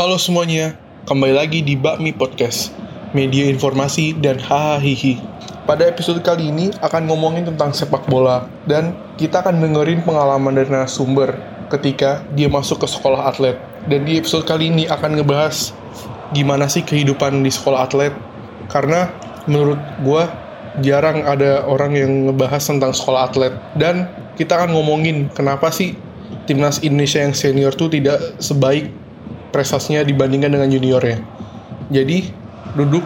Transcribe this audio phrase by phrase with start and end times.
[0.00, 2.72] Halo semuanya, kembali lagi di Bakmi Podcast,
[3.12, 5.20] media informasi dan hahaha.
[5.68, 10.72] Pada episode kali ini akan ngomongin tentang sepak bola dan kita akan dengerin pengalaman dari
[10.72, 11.36] narasumber
[11.68, 13.60] ketika dia masuk ke sekolah atlet.
[13.92, 15.76] Dan di episode kali ini akan ngebahas
[16.32, 18.16] gimana sih kehidupan di sekolah atlet
[18.72, 19.12] karena
[19.52, 20.22] menurut gue
[20.80, 24.08] jarang ada orang yang ngebahas tentang sekolah atlet dan
[24.40, 25.92] kita akan ngomongin kenapa sih
[26.48, 28.99] timnas Indonesia yang senior tuh tidak sebaik
[29.50, 31.18] prestasinya dibandingkan dengan juniornya.
[31.90, 32.30] Jadi,
[32.78, 33.02] duduk,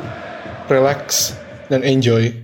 [0.69, 1.33] relax,
[1.73, 2.44] dan enjoy.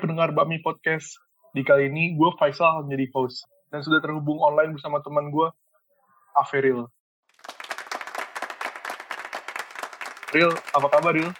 [0.00, 1.20] Pendengar Bakmi Podcast.
[1.52, 5.46] Di kali ini gue Faisal menjadi host dan sudah terhubung online bersama teman gue,
[6.34, 6.88] Averil.
[10.30, 11.30] Ril, apa kabar Ril?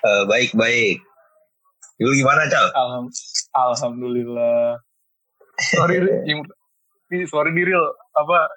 [0.00, 1.00] Eh, baik baik.
[2.00, 2.72] Lu gimana Cal?
[2.72, 3.08] Alham
[3.52, 4.80] Alhamdulillah.
[5.76, 6.00] Sorry.
[6.24, 6.48] Yang,
[7.12, 7.84] ini sorry nih Ril.
[8.16, 8.48] Apa,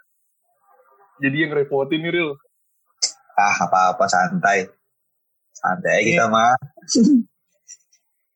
[1.24, 2.30] jadi yang repotin nih Ril.
[3.34, 4.70] Ah apa-apa santai.
[5.56, 6.54] Santai Ini- kita mah.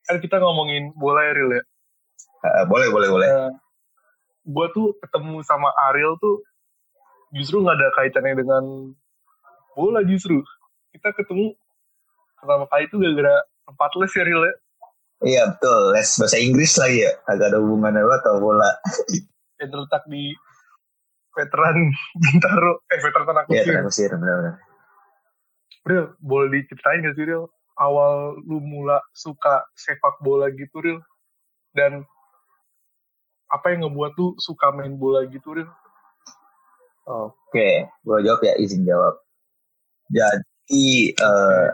[0.08, 1.62] Kan kita ngomongin bola ya Ril ya.
[2.38, 3.28] Eh, boleh boleh boleh.
[3.28, 3.50] Eh,
[4.48, 6.40] gue tuh ketemu sama Ariel tuh
[7.36, 8.64] justru nggak ada kaitannya dengan
[9.76, 10.40] bola justru.
[10.90, 11.52] Kita ketemu
[12.40, 13.36] pertama kali itu gara-gara
[13.68, 14.54] tempat les ya Ariel ya.
[15.18, 15.80] Iya betul.
[15.92, 17.12] Les bahasa Inggris lagi ya.
[17.28, 18.70] Agak ada hubungannya apa atau bola?
[19.60, 20.32] Yang terletak di
[21.34, 21.76] veteran
[22.16, 23.66] Bintaro, eh veteran Tanah Iya Kusir.
[23.68, 24.54] tenang kusir benar-benar.
[25.86, 27.44] Ril, boleh diceritain gak sih Ril?
[27.78, 30.98] Awal lu mula suka sepak bola gitu Ril?
[31.70, 32.02] Dan
[33.48, 35.70] apa yang ngebuat lu suka main bola gitu Ril?
[37.08, 39.16] Oke, gue jawab ya izin jawab.
[40.12, 41.66] Jadi eh,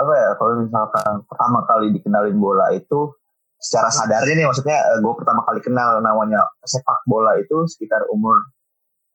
[0.00, 3.12] apa ya kalau misalkan pertama kali dikenalin bola itu
[3.60, 8.34] secara sadarnya nih maksudnya gue pertama kali kenal namanya sepak bola itu sekitar umur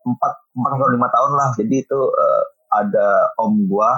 [0.06, 1.50] 4 4 atau 5 tahun lah.
[1.58, 3.98] Jadi itu eh, ada om gua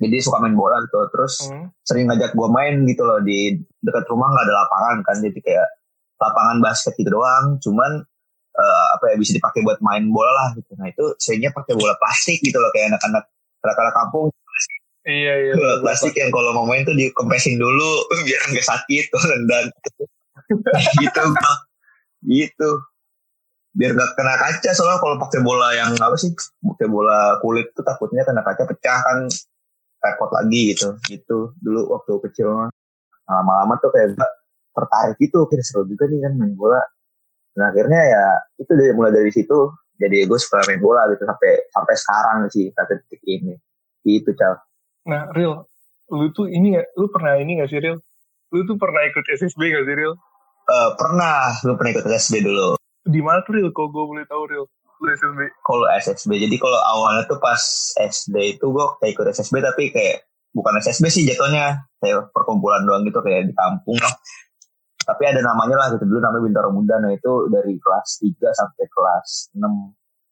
[0.00, 0.96] jadi suka main bola gitu.
[1.12, 1.68] Terus Hmm.
[1.84, 5.16] sering ngajak gua main gitu loh di dekat rumah nggak ada lapangan kan.
[5.20, 5.68] Jadi kayak
[6.16, 7.60] lapangan basket gitu doang.
[7.60, 8.00] Cuman
[8.50, 10.72] eh, apa ya bisa dipakai buat main bola lah gitu.
[10.80, 12.72] Nah itu seringnya pakai bola plastik gitu loh.
[12.72, 13.24] Kayak anak-anak
[13.60, 14.26] anak-anak kampung.
[15.00, 15.52] Iya, iya.
[15.56, 19.64] bola plastik yang kalau mau main tuh di kempesin dulu biar nggak sakit tuh dan
[21.04, 21.22] gitu
[22.24, 22.70] gitu.
[23.76, 24.70] Biar nggak kena kaca.
[24.72, 26.32] Soalnya kalau pakai bola yang apa sih
[26.64, 29.28] pakai bola kulit tuh takutnya kena kaca pecah kan
[30.00, 32.68] repot lagi gitu gitu dulu waktu kecil
[33.28, 34.32] lama-lama tuh kayak gak
[34.74, 36.80] tertarik gitu kira seru juga nih kan main bola
[37.54, 38.24] nah akhirnya ya
[38.58, 42.72] itu dari mulai dari situ jadi gue suka main bola gitu sampai sampai sekarang sih
[42.72, 43.54] sampai detik ini
[44.02, 44.56] gitu cal
[45.08, 45.64] Nah, Ril,
[46.12, 47.96] lu tuh ini gak, lu pernah ini gak sih, Ril?
[48.52, 50.12] Lu tuh pernah ikut SSB gak sih, Ril?
[50.70, 52.76] Eh, pernah lu pernah ikut SSB dulu
[53.08, 53.72] Di mana tuh, Ril?
[53.72, 54.64] Kalau gue boleh tahu, Ril.
[55.00, 55.40] SSB.
[55.64, 57.60] kalau SSB jadi kalau awalnya tuh pas
[57.96, 63.06] SD itu gue kayak ikut SSB tapi kayak bukan SSB sih jatuhnya kayak perkumpulan doang
[63.08, 64.12] gitu kayak di kampung lah.
[65.00, 66.06] Tapi ada namanya lah gitu.
[66.06, 67.02] Dulu namanya Bintaro Muda.
[67.02, 69.64] Nah itu dari kelas 3 sampai kelas 6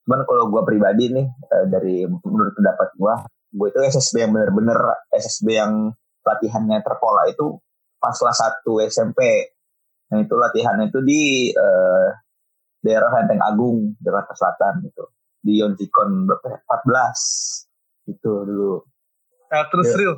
[0.09, 3.15] cuman kalau gue pribadi nih eh, dari menurut pendapat gue
[3.61, 4.81] gue itu SSB yang bener-bener
[5.13, 5.93] SSB yang
[6.25, 7.61] latihannya terpola itu
[8.01, 9.53] pas kelas 1 SMP
[10.09, 12.09] nah itu latihannya itu di eh,
[12.89, 15.05] daerah Lenteng Agung Jakarta Selatan gitu
[15.45, 16.59] di Yontikon berapa ya?
[16.65, 18.81] 14 itu dulu
[19.49, 19.97] Nah, terus, Iya.
[19.97, 20.15] Ril,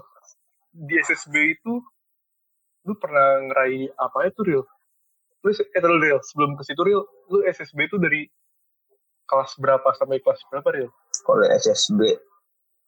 [0.74, 1.78] di SSB itu,
[2.82, 4.62] lu pernah ngeraih apa itu, Ril?
[5.46, 6.98] Lu, eh, terus, Ril, sebelum ke situ, Ril,
[7.30, 8.26] lu SSB itu dari
[9.30, 10.90] kelas berapa sampai kelas berapa, Ril?
[11.22, 12.00] kalau SSB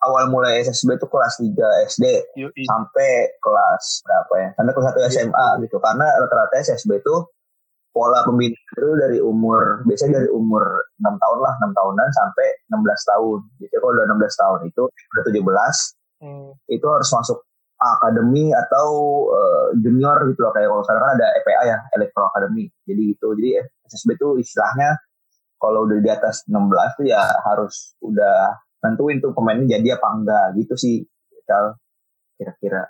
[0.02, 2.04] awal mulai SSB itu kelas 3 SD
[2.38, 2.62] Yoi.
[2.66, 7.16] sampai kelas berapa ya sampai kelas 1 SMA gitu karena rata-rata SSB itu
[7.92, 10.64] pola pembinaan itu dari umur biasanya dari umur
[10.96, 13.38] 6 tahun lah 6 tahunan sampai 16 tahun.
[13.60, 16.54] Jadi kalau udah 16 tahun itu udah 17 Hmm.
[16.70, 17.42] itu harus masuk
[17.82, 18.88] akademi atau
[19.34, 20.54] eh, junior gitu loh.
[20.54, 22.70] Kayak kalau sekarang kan ada EPA ya Electro Academy.
[22.86, 23.34] Jadi gitu.
[23.34, 23.58] Jadi
[23.90, 25.02] SSB itu istilahnya
[25.58, 26.62] kalau udah di atas 16
[26.94, 28.54] tuh ya harus udah
[28.86, 30.46] nentuin tuh pemainnya jadi apa enggak.
[30.62, 30.96] Gitu sih
[32.38, 32.86] kira-kira.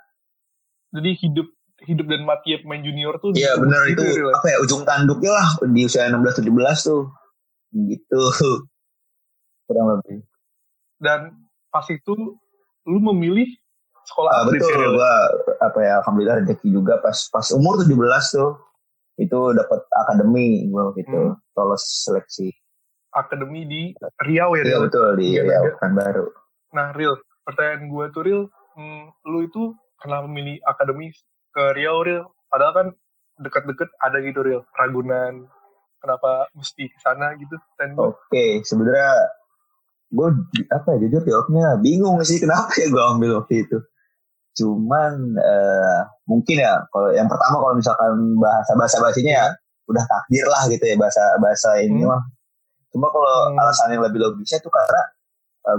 [0.93, 1.47] Jadi hidup
[1.83, 4.33] hidup dan mati pemain junior tuh iya gitu itu ya, ya?
[4.35, 6.49] apa ya ujung tanduknya lah di usia 16 17
[6.87, 7.01] tuh
[7.73, 8.21] gitu
[9.67, 10.23] kurang lebih
[10.97, 11.35] Dan
[11.67, 12.13] pas itu
[12.83, 13.47] lu memilih
[14.03, 14.91] sekolah Ah, atlet betul Ril.
[14.95, 15.13] gua
[15.59, 17.91] apa ya alhamdulillah rezeki juga pas pas umur 17
[18.35, 18.51] tuh
[19.15, 21.39] itu dapat akademi gua gitu Hmm.
[21.55, 22.51] lolos seleksi
[23.11, 23.81] akademi di
[24.19, 25.87] Riau ya iya betul di Iya, ya, iya.
[25.91, 26.27] baru
[26.73, 27.13] Nah Ril,
[27.45, 28.41] pertanyaan gue tuh Ril,
[28.73, 31.13] hmm, lu itu kenapa milih akademi
[31.53, 32.25] ke Riau Ril?
[32.49, 32.87] Padahal kan
[33.37, 35.45] deket-deket ada gitu Ril, Ragunan.
[35.97, 37.55] Kenapa mesti ke sana gitu?
[37.95, 39.09] Oke sebenarnya
[40.13, 40.27] gue
[40.69, 43.81] apa ya jujur jawabnya bingung sih kenapa ya gue ambil waktu itu
[44.53, 49.47] cuman eh, mungkin ya kalau yang pertama kalau misalkan bahasa bahasa bahasanya ya
[49.89, 52.13] udah takdir lah gitu ya bahasa bahasa ini Hmm.
[52.13, 52.21] mah
[52.93, 53.57] cuma kalau Hmm.
[53.57, 55.01] alasan yang lebih logisnya tuh karena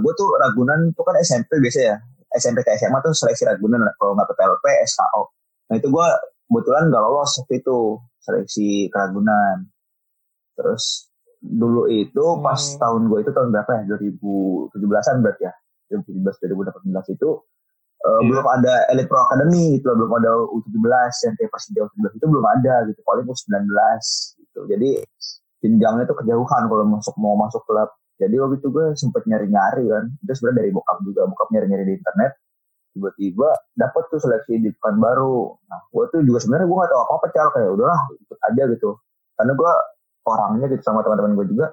[0.03, 1.95] gue tuh Ragunan tuh kan SMP biasa ya
[2.35, 5.31] SMP ke SMA tuh seleksi Ragunan kalau nggak PPLP SKO
[5.65, 6.07] nah itu gue
[6.45, 7.79] kebetulan nggak lolos waktu itu
[8.21, 9.65] seleksi ke Ragunan
[10.53, 11.09] terus
[11.41, 12.79] dulu itu pas Hmm.
[12.79, 13.81] tahun gue itu tahun berapa ya?
[13.85, 15.53] 2017an berarti ya?
[15.91, 17.29] 2017 2018 itu
[18.01, 18.21] eh, Iya.
[18.29, 22.25] belum ada Elite Pro Academy gitu loh, belum ada U17 yang kayak Persija U17 itu
[22.29, 23.65] belum ada gitu paling U19
[24.37, 24.59] gitu.
[24.69, 24.89] Jadi
[25.59, 27.89] jenjangnya tuh kejauhan kalau masuk mau masuk klub.
[28.15, 31.93] Jadi waktu itu gue sempet nyari-nyari kan itu sebenarnya dari bokap juga bokap nyari-nyari di
[31.97, 32.31] internet
[32.95, 37.27] tiba-tiba dapet tuh seleksi di Pekanbaru nah gue tuh juga sebenarnya gue gak tahu apa-apa
[37.35, 38.89] cal kayak udahlah ikut aja gitu.
[39.35, 39.71] Karena gue
[40.25, 41.67] orangnya gitu sama teman-teman gue juga.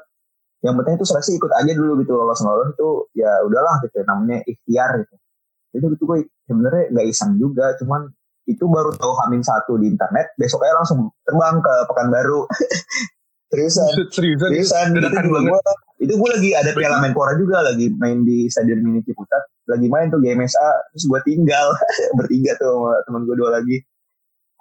[0.63, 2.13] Yang penting itu seleksi ikut aja dulu gitu.
[2.19, 5.15] Lolos lolos itu ya udahlah gitu namanya ikhtiar gitu.
[5.79, 6.19] Itu gitu gue
[6.51, 7.79] sebenarnya nggak iseng juga.
[7.79, 8.11] Cuman
[8.51, 12.41] itu baru tahu Hamin satu di internet besoknya langsung terbang ke Pekanbaru.
[13.53, 13.85] Seriusan.
[14.09, 14.87] Seriusan, seriusan.
[14.97, 15.53] Itu dadakan juga banget.
[15.53, 15.61] gue
[16.03, 19.47] itu gue lagi ada Piala Menpora juga lagi main di Stadion Mini Ciputat.
[19.71, 21.71] Lagi main tuh GMSA terus gue tinggal
[22.19, 23.79] bertiga tuh sama temen gue dua lagi.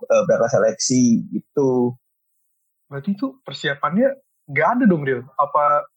[0.01, 1.97] Eh, berapa seleksi gitu.
[2.85, 4.21] Berarti itu persiapannya
[4.53, 5.25] nggak ada dong Ril?
[5.33, 5.89] Apa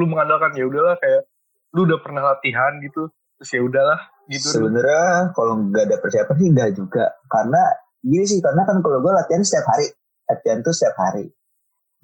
[0.00, 1.28] lu mengandalkan ya udahlah kayak
[1.76, 4.00] lu udah pernah latihan gitu, terus ya udahlah
[4.32, 4.48] gitu.
[4.48, 7.04] Sebenarnya kalau nggak ada persiapan sih nggak juga.
[7.28, 7.62] Karena
[8.00, 9.92] gini sih karena kan kalau gue latihan setiap hari.
[10.24, 11.28] Latihan tuh setiap hari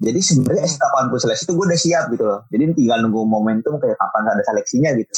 [0.01, 0.81] jadi sebenarnya Hmm.
[0.81, 4.23] kapan pun seleksi itu gue udah siap gitu loh jadi tinggal nunggu momentum kayak kapan
[4.33, 5.13] ada seleksinya gitu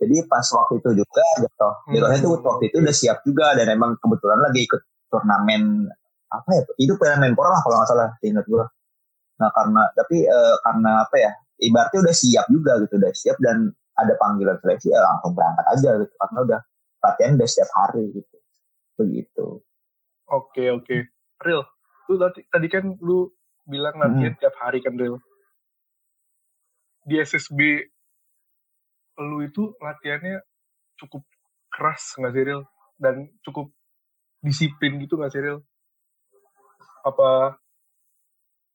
[0.00, 1.92] jadi pas waktu itu juga jatuh Hmm.
[1.98, 5.90] jatuhnya tuh waktu itu udah siap juga dan emang kebetulan lagi ikut turnamen
[6.30, 8.64] apa ya itu Piala Menpora lah kalau nggak salah ingat gue
[9.42, 13.68] nah karena tapi eh, karena apa ya ibaratnya udah siap juga gitu udah siap dan
[13.98, 16.60] ada panggilan seleksi ya langsung berangkat aja gitu karena udah
[17.00, 18.36] latihan udah setiap hari gitu
[18.96, 19.46] begitu
[20.30, 21.10] Oke oke.
[21.42, 21.58] Ril,
[22.06, 23.26] lu tadi, tadi kan lu
[23.70, 25.16] bilang latihan tiap hari kan Ril.
[27.06, 27.86] Di SSB
[29.20, 30.42] lu itu latihannya
[30.98, 31.22] cukup
[31.70, 32.62] keras nggak sih Ril?
[32.98, 33.70] Dan cukup
[34.42, 35.58] disiplin gitu nggak sih Ril?
[37.00, 37.56] Apa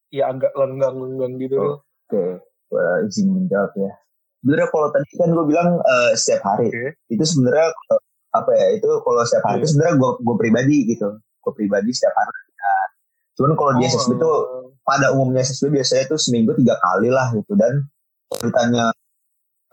[0.10, 1.76] ya agak lenggang-lenggang gitu Ril?
[2.06, 2.24] oke
[2.66, 3.92] gue izin menjawab ya
[4.40, 6.86] sebenarnya kalau tadi kan gue bilang eh, setiap hari Oke.
[7.12, 8.02] itu sebenarnya eh,
[8.32, 9.62] apa ya itu kalau setiap hari Iya.
[9.62, 12.45] itu sebenarnya gue gue pribadi gitu gue pribadi setiap hari.
[13.36, 17.34] Cuman kalau di SSB itu Oh, pada umumnya SSB biasanya tuh seminggu tiga kali lah
[17.34, 17.58] gitu.
[17.58, 17.90] Dan
[18.30, 18.86] kalau ditanya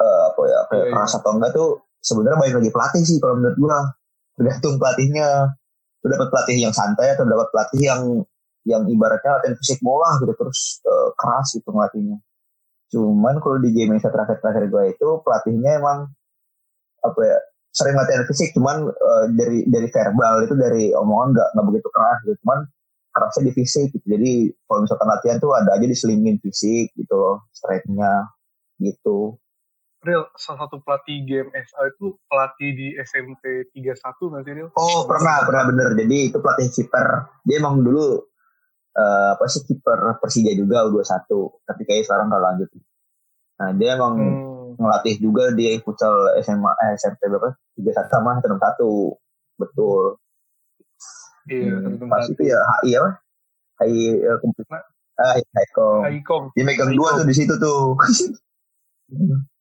[0.00, 0.92] eh, apa ya kayak Iya, iya.
[0.96, 1.68] keras atau enggak tuh
[2.00, 3.78] sebenarnya balik lagi pelatih sih kalau menurut gua.
[4.32, 5.28] Tergantung pelatihnya.
[6.02, 8.02] Lu dapat pelatih yang santai atau dapat pelatih yang
[8.66, 12.18] yang ibaratnya latihan fisik bola gitu terus eh, keras gitu ngelatihnya.
[12.88, 16.08] Cuman kalau di game yang terakhir terakhir gua itu pelatihnya emang
[17.04, 17.38] apa ya
[17.68, 18.56] sering latihan fisik.
[18.56, 22.34] Cuman eh, dari dari verbal itu dari omongan nggak nggak begitu keras gitu.
[22.42, 22.58] Cuman
[23.12, 24.06] kerasnya di fisik gitu.
[24.08, 24.32] Jadi
[24.64, 28.32] kalau misalkan latihan tuh ada aja diselingin fisik gitu loh, strength-nya
[28.80, 29.36] gitu.
[30.02, 34.68] Ril, salah satu pelatih GMSA itu pelatih di SMP 31 nggak sih Ril?
[34.74, 35.94] Oh pernah pernah bener.
[35.94, 37.06] Jadi itu pelatih kiper.
[37.46, 38.18] Dia emang dulu
[38.92, 41.06] eh, apa sih kiper Persija juga U21.
[41.62, 42.68] Tapi kayak sekarang nggak lanjut.
[43.62, 44.74] Nah dia emang Hmm.
[44.74, 47.54] ngelatih juga di futsal SMA eh, SMP berapa?
[47.78, 49.20] 31 sama 161.
[49.60, 50.18] Betul.
[51.44, 52.32] Iya, Hmm, satu pas satu.
[52.32, 53.10] itu ya HI apa?
[53.80, 54.80] HI eh, komputer.
[55.14, 56.00] Ah, Haikom.
[56.02, 56.42] Aikom.
[56.52, 57.94] Dia megang dua tuh di situ tuh.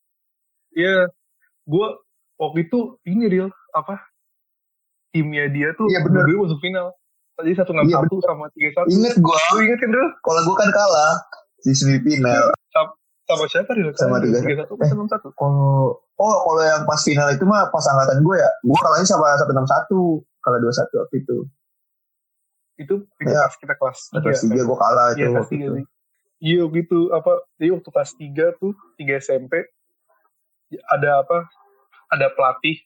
[0.72, 1.12] Iya,
[1.68, 1.88] gue
[2.38, 4.00] waktu itu ini real apa
[5.12, 6.24] timnya dia tuh Iya, bener.
[6.24, 6.96] dua masuk final.
[7.34, 8.88] Tadi satu enam Iya, satu sama tiga satu.
[8.88, 10.08] Ingat gua, Lu inget kan Ril?
[10.22, 11.14] kalau gua kan kalah
[11.60, 12.56] di semifinal.
[13.26, 13.92] Sama siapa Ril?
[13.94, 14.88] Sama tiga- tiga satu eh.
[14.90, 15.28] enam satu.
[15.34, 19.36] Kalau oh kalau yang pas final itu mah pas angkatan gue ya, gue kalahnya sama
[19.36, 19.92] 161
[20.40, 21.38] kalah 21 waktu itu.
[22.82, 25.84] Itu pas kita kelas Nah, kelas tiga gue kalah itu Iya kelas tiga itu.
[26.42, 27.32] Iya gitu apa?
[27.62, 29.54] Jadi waktu kelas tiga tuh tiga SMP
[30.90, 31.46] ada apa?
[32.10, 32.82] Ada pelatih.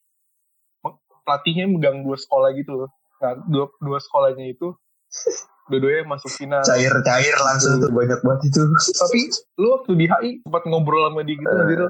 [1.26, 2.90] Pelatihnya megang dua sekolah gitu loh.
[3.24, 4.76] Nah dua dua sekolahnya itu
[5.72, 6.62] dua-duanya masuk final.
[6.62, 8.62] Cair-cair langsung tuh banyak banget itu.
[9.02, 9.20] Tapi
[9.58, 11.88] lu waktu di HI sempat ngobrol sama dia gitu Ril?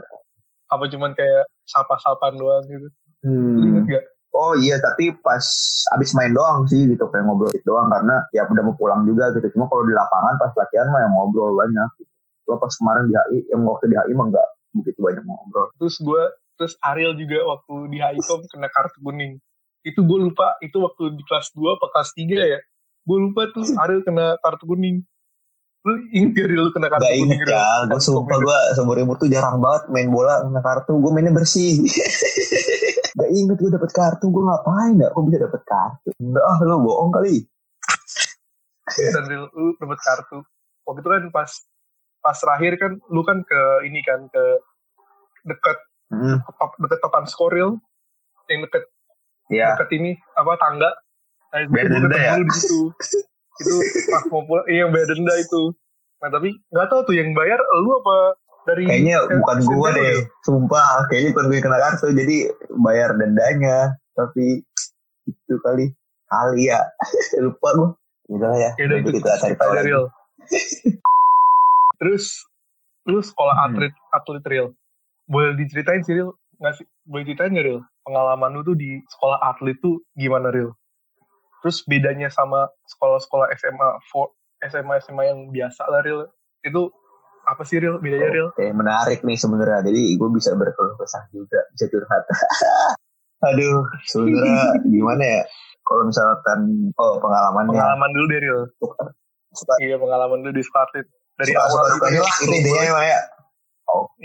[0.69, 2.87] Apa cuman kayak sapa-sapaan doang gitu?
[3.25, 3.33] Lu
[3.65, 3.69] Hmm.
[3.73, 4.05] inget gak?
[4.35, 5.43] Oh iya, tapi pas
[5.95, 9.31] abis main doang sih gitu, kayak ngobrol gitu doang karena ya udah mau pulang juga
[9.31, 9.47] gitu.
[9.55, 11.87] Cuma kalau di lapangan pas latihan mah yang ngobrol banyak.
[11.95, 12.11] Gitu.
[12.51, 15.67] Lo pas kemarin di HI, yang waktu di HI mah enggak begitu banyak ngobrol.
[15.79, 16.23] Terus gue,
[16.59, 19.39] terus Ariel juga waktu di Highcom kena kartu kuning.
[19.87, 22.59] Itu gue lupa, itu waktu di kelas 2 apa kelas 3 ya.
[23.07, 24.99] Gue lupa tuh Ariel kena kartu kuning.
[25.85, 27.39] Lu inget gak lu kena kartu Gak kuning?
[27.39, 30.91] inget ya, gue sumpah gue seumur umur tuh jarang banget main bola kena kartu.
[30.99, 31.79] Gue mainnya bersih.
[33.25, 35.09] gak inget gue dapet kartu, gue ngapain ya?
[35.09, 36.09] Kok bisa dapet kartu?
[36.37, 37.41] Ah, lo bohong kali.
[38.93, 40.45] Dan Riel, lu dapet kartu.
[40.85, 41.49] Waktu itu kan pas
[42.21, 44.43] pas terakhir kan lu kan ke ini kan ke
[45.45, 46.37] dekat Hmm,
[46.85, 47.81] dekat papan skoril
[48.45, 48.85] yang deket
[49.49, 49.73] ya.
[49.73, 50.93] dekat ini apa tangga
[51.49, 52.33] nah, itu Bayar denda ya?
[52.37, 52.93] di situ
[53.57, 53.75] itu
[54.13, 55.73] pas mau pulang iya yang bayar denda itu
[56.21, 61.05] nah tapi nggak tahu tuh yang bayar lu apa dari Kayaknya bukan sendiri deh, sumpah.
[61.09, 62.37] Kayaknya bukan gue kena kartu, jadi
[62.81, 63.93] bayar dendanya.
[64.17, 64.65] Tapi
[65.29, 65.93] itu kali,
[66.29, 66.81] kali ya.
[67.45, 67.89] Lupa gue.
[68.33, 69.91] Udah ya, Ya udah, nanti itu kita cari tahu lagi.
[71.99, 72.45] terus
[73.05, 73.65] lu sekolah Hmm.
[73.71, 74.67] atlet atlet real
[75.25, 79.41] boleh diceritain sih real nggak sih boleh ceritain nggak real pengalaman lu tuh di sekolah
[79.41, 80.73] atlet tuh gimana real
[81.61, 84.29] terus bedanya sama sekolah-sekolah SMA for
[84.65, 86.29] SMA SMA yang biasa lah real
[86.65, 86.89] itu
[87.45, 89.85] apa sih real bedanya real Oke, menarik nih sebenarnya.
[89.85, 92.23] Jadi gue bisa berkeluh kesah juga, bisa curhat.
[93.53, 95.41] Aduh, sebenarnya gimana ya?
[95.85, 97.77] Kalau misalkan, oh pengalamannya.
[97.77, 99.03] pengalaman dulu deh real Suka,
[99.53, 101.05] suka, iya pengalaman dulu di atlet
[101.37, 102.25] dari suka, awal suka dukanya ya.
[102.25, 103.19] lah, itu intinya emang ya.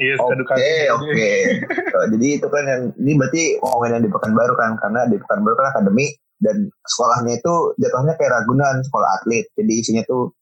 [0.01, 1.33] iya suka Oke, oke.
[2.01, 5.55] Oh, Jadi itu kan yang ini berarti ngomongin yang di Pekanbaru kan karena di Pekanbaru
[5.61, 6.07] kan akademi
[6.41, 6.57] dan
[6.89, 9.45] sekolahnya itu jatuhnya kayak Ragunan sekolah atlet.
[9.53, 10.33] Jadi isinya tuh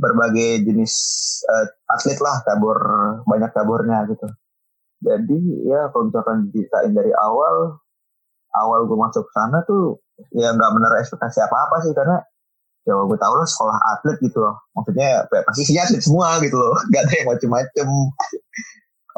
[0.00, 0.94] berbagai jenis
[1.44, 2.78] eh, atlet lah cabur
[3.28, 4.26] banyak caburnya gitu.
[5.00, 7.76] Jadi ya kalau misalkan diceritain dari awal
[8.56, 10.00] awal gue masuk sana tuh
[10.32, 12.20] ya nggak bener ekspektasi apa apa sih karena
[12.88, 14.56] ya gue tau lah sekolah atlet gitu loh.
[14.72, 16.74] Maksudnya ya, pasti isinya atlet semua gitu loh.
[16.92, 17.88] Gak ada yang macem-macem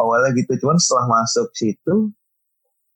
[0.00, 2.12] awalnya gitu cuman setelah masuk situ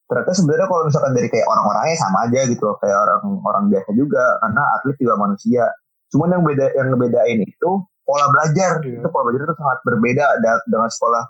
[0.06, 3.90] ternyata sebenarnya kalau misalkan dari kayak orang-orangnya sama aja gitu loh kayak orang orang biasa
[3.98, 5.64] juga karena atlet juga manusia
[6.08, 7.70] cuman yang beda yang ngebedain itu
[8.02, 9.00] pola belajar Iya.
[9.00, 11.24] itu pola belajar itu sangat berbeda da- dengan sekolah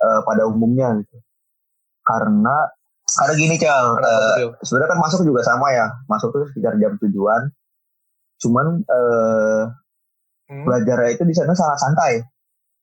[0.00, 1.16] eh, pada umumnya gitu
[2.02, 2.56] karena
[3.10, 4.54] karena gini cal Real?
[4.60, 7.48] sebenarnya kan masuk juga sama ya masuk tuh sekitar jam tujuan
[8.38, 9.62] cuman eh,
[10.46, 10.66] Hmm?
[10.66, 12.12] belajarnya itu di sana sangat santai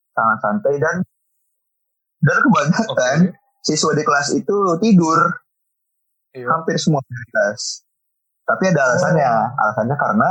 [0.10, 1.04] sangat santai dan
[2.18, 3.36] dan kebanyakan Oke.
[3.60, 5.20] siswa di kelas itu tidur
[6.32, 6.48] Iya.
[6.48, 7.84] hampir semua di kelas
[8.44, 10.30] tapi ada alasannya alasannya karena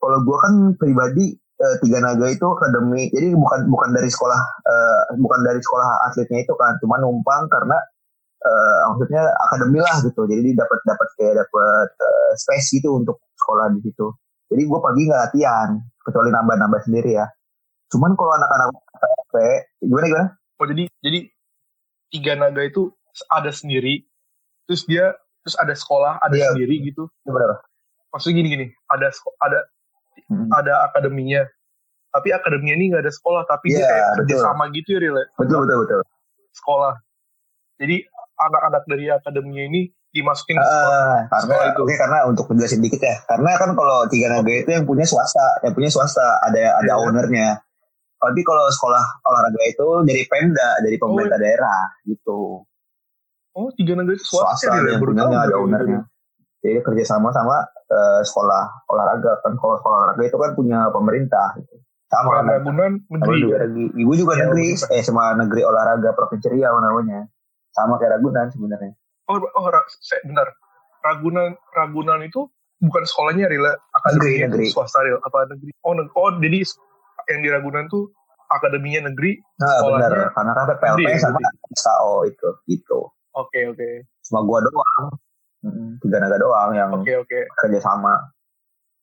[0.00, 3.12] kalau gue kan pribadi eh, tiga naga itu akademi.
[3.12, 6.80] Jadi bukan bukan dari sekolah eh, bukan dari sekolah atletnya itu kan.
[6.80, 7.76] Cuma numpang karena
[8.40, 10.24] eh, maksudnya akademi lah gitu.
[10.24, 14.08] Jadi dapat dapat kayak dapat eh, space gitu untuk sekolah di situ.
[14.50, 15.68] Jadi gue pagi nggak latihan
[16.02, 17.26] kecuali nambah-nambah sendiri ya.
[17.92, 19.34] Cuman kalau anak-anak SMP
[19.84, 20.28] gimana gimana?
[20.60, 21.18] Oh jadi jadi
[22.10, 22.90] tiga naga itu
[23.30, 24.02] ada sendiri,
[24.66, 26.52] terus dia terus ada sekolah ada Iya.
[26.52, 27.08] sendiri gitu.
[27.24, 27.58] gimana
[28.10, 29.06] Maksudnya gini gini, ada
[29.40, 29.58] ada
[30.26, 30.46] Hmm.
[30.52, 31.42] ada akademinya,
[32.10, 34.18] tapi akademinya ini nggak ada sekolah, tapi dia Iya, kayak betul.
[34.22, 35.26] kerjasama gitu ya Ril, ya?
[35.36, 36.00] betul betul betul
[36.50, 36.94] sekolah.
[37.76, 37.96] Jadi
[38.36, 40.98] anak-anak dari akademinya ini dimasukin ke sekolah.
[40.98, 41.80] Ah, karena Sekolah itu.
[41.80, 45.62] oke karena untuk menjelasin dikit ya karena kan kalau tiga naga itu yang punya swasta
[45.62, 46.98] yang punya swasta ada ada Iya.
[47.00, 47.48] ownernya
[48.18, 52.66] tapi kalau sekolah olahraga itu dari pemda dari pemerintah daerah gitu
[53.52, 54.90] Oh tiga naga itu swasta, swasta ya?
[54.90, 56.00] yang punya ada ownernya
[56.58, 61.74] jadi kerjasama sama eh, sekolah olahraga kan kalau sekolah olahraga itu kan punya pemerintah gitu.
[62.06, 63.38] sama kan sama negeri.
[63.38, 63.60] juga ya?
[63.66, 64.94] negeri ibu juga Iya, negeri betul.
[64.94, 67.20] eh sama negeri olahraga provinsi Riau namanya
[67.70, 68.92] sama kayak Ragunan sebenarnya
[69.26, 69.86] Oh, oh Ra-
[70.26, 70.48] bentar.
[71.00, 72.50] Ragunan Ragunan itu
[72.82, 73.78] bukan sekolahnya Ril, ya?
[73.94, 75.70] akademinya Negeri, itu swasta Ril, apa negeri?
[75.86, 76.66] Oh, neg- oh jadi
[77.30, 78.10] yang di Ragunan tuh
[78.50, 79.38] akademinya negeri.
[79.54, 81.38] nah Sekolahnya benar karena kan PLP gede, sama
[81.70, 83.00] SKO itu gitu
[83.38, 83.88] Oke oke
[84.26, 85.14] cuma gua doang
[86.00, 87.38] tiga naga doang yang oke oke.
[87.60, 88.16] kerja sama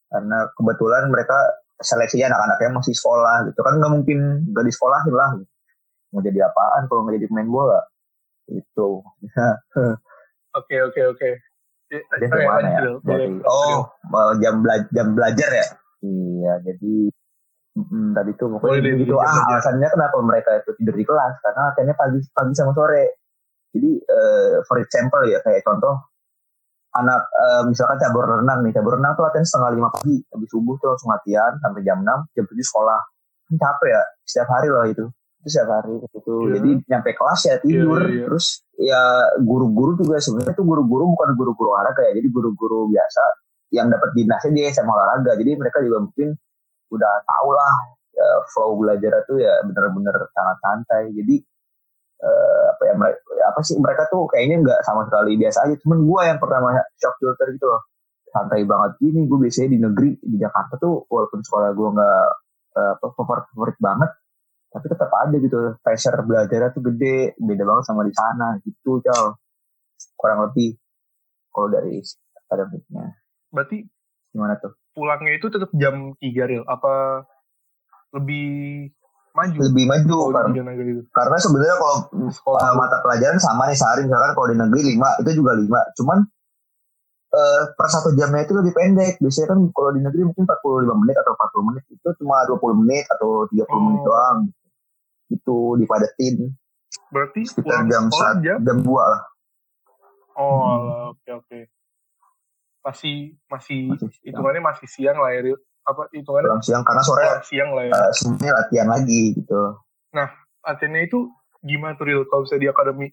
[0.09, 1.37] karena kebetulan mereka
[1.77, 5.29] seleksinya anak-anaknya masih sekolah gitu kan nggak mungkin nggak di sekolahin lah
[6.09, 7.79] mau jadi apaan kalau nggak jadi pemain bola
[8.49, 8.89] itu
[10.57, 11.29] Oke oke oke.
[11.87, 12.95] Ya, eh, dari mana lanjut, ya Ril.
[13.05, 13.47] dari Boleh.
[13.47, 13.79] oh
[14.11, 15.67] mau jam bela- jam belajar ya
[16.03, 16.95] iya jadi
[17.79, 19.47] mm, tadi tuh pokoknya deh, gitu ah belajar.
[19.55, 23.23] alasannya kenapa mereka itu tidur di kelas karena latihannya pagi pagi sama sore
[23.71, 25.95] jadi eh, for example ya kayak contoh
[26.97, 30.17] anak eh, misalkan cabur renang nih cabur renang tuh latihan setengah lima pagi.
[30.33, 32.99] Habis subuh tuh langsung latihan sampai jam 6 jam 7 sekolah.
[33.47, 35.05] Kan capek ya setiap hari loh itu.
[35.43, 36.17] Itu setiap hari gitu.
[36.27, 36.51] Iya.
[36.59, 38.01] jadi nyampe kelas ya tidur.
[38.01, 38.23] Iya, iya.
[38.27, 38.45] terus
[38.77, 39.01] ya
[39.41, 42.11] guru-guru juga sebenarnya tuh guru-guru bukan guru-guru olahraga ya.
[42.17, 43.23] Jadi guru-guru biasa
[43.71, 45.37] yang dapat dinasnya dia sama olahraga.
[45.37, 46.33] Jadi mereka juga mungkin
[46.87, 47.75] udah tau lah
[48.15, 51.13] ya, flow belajar tuh ya bener-bener sangat santai.
[51.13, 51.35] Jadi
[52.21, 55.75] eh, apa ya mereka apa sih mereka tuh kayaknya nggak sama sekali biasa aja.
[55.81, 57.81] Cuman gua yang pertama shock filter gitu loh.
[58.27, 58.99] Santai banget.
[59.01, 62.25] Gini gue biasanya di negeri di Jakarta tuh walaupun sekolah gue nggak
[62.77, 64.11] apa favorit favorit banget
[64.67, 65.57] tapi tetap aja gitu.
[65.81, 69.39] Pressure belajarnya tuh gede beda banget sama di sana gitu cal
[70.19, 70.77] kurang lebih
[71.49, 71.97] kalau dari
[72.45, 73.17] akademiknya
[73.49, 73.77] Berarti
[74.29, 74.75] gimana tuh?
[74.93, 76.63] pulangnya itu tetap jam 3 Ril?
[76.65, 77.21] Apa
[78.17, 78.89] lebih
[79.37, 79.57] maju?
[79.61, 84.01] lebih maju Kalau karena, negeri karena sebenarnya kalau Sekolah uh, mata pelajaran sama nih sehari
[84.03, 86.25] misalkan kalau di negeri lima itu juga lima cuman
[87.27, 90.57] eh, per satu jamnya itu lebih pendek biasanya kan kalau di negeri mungkin 45
[90.97, 94.05] menit atau 40 menit itu cuma 20 menit atau 30 menit Oh.
[94.05, 94.37] doang
[95.27, 96.55] itu dipadetin
[97.07, 98.57] Berarti sekitar jam saat jam?
[98.59, 99.21] jam dua lah
[100.33, 100.69] Oh, Hmm.
[100.71, 101.59] alah, oke oke.
[102.79, 105.57] Masih masih Masih hitungannya masih siang lah ya Ril.
[105.87, 107.91] Apa hitungannya pulang siang karena sore pulang siang lah ya.
[107.95, 109.61] uh, sebenarnya latihan lagi gitu.
[110.67, 111.19] Latihannya itu
[111.63, 112.21] gimana tuh Ril?
[112.27, 113.07] Kalau bisa di akademi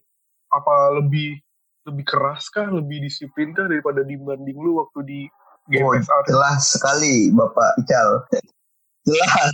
[0.51, 1.39] apa lebih
[1.87, 5.21] lebih keras kah lebih disiplin kah daripada dibanding lu waktu di
[5.65, 8.21] Oh, GPS Art jelas sekali Bapak Ical.
[9.09, 9.53] Jelas.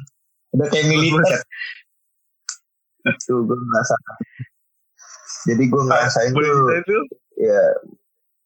[0.52, 1.40] Udah kayak militer.
[3.08, 3.96] itu gue ngerasa.
[5.48, 7.04] Jadi gue ngerasain boleh tuh.
[7.40, 7.64] ya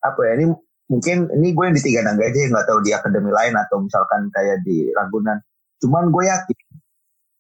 [0.06, 0.46] apa ya ini
[0.86, 4.30] mungkin ini gue yang di tiga naga aja nggak tahu di akademi lain atau misalkan
[4.30, 5.42] kayak di Ragunan.
[5.82, 6.58] Cuman gue yakin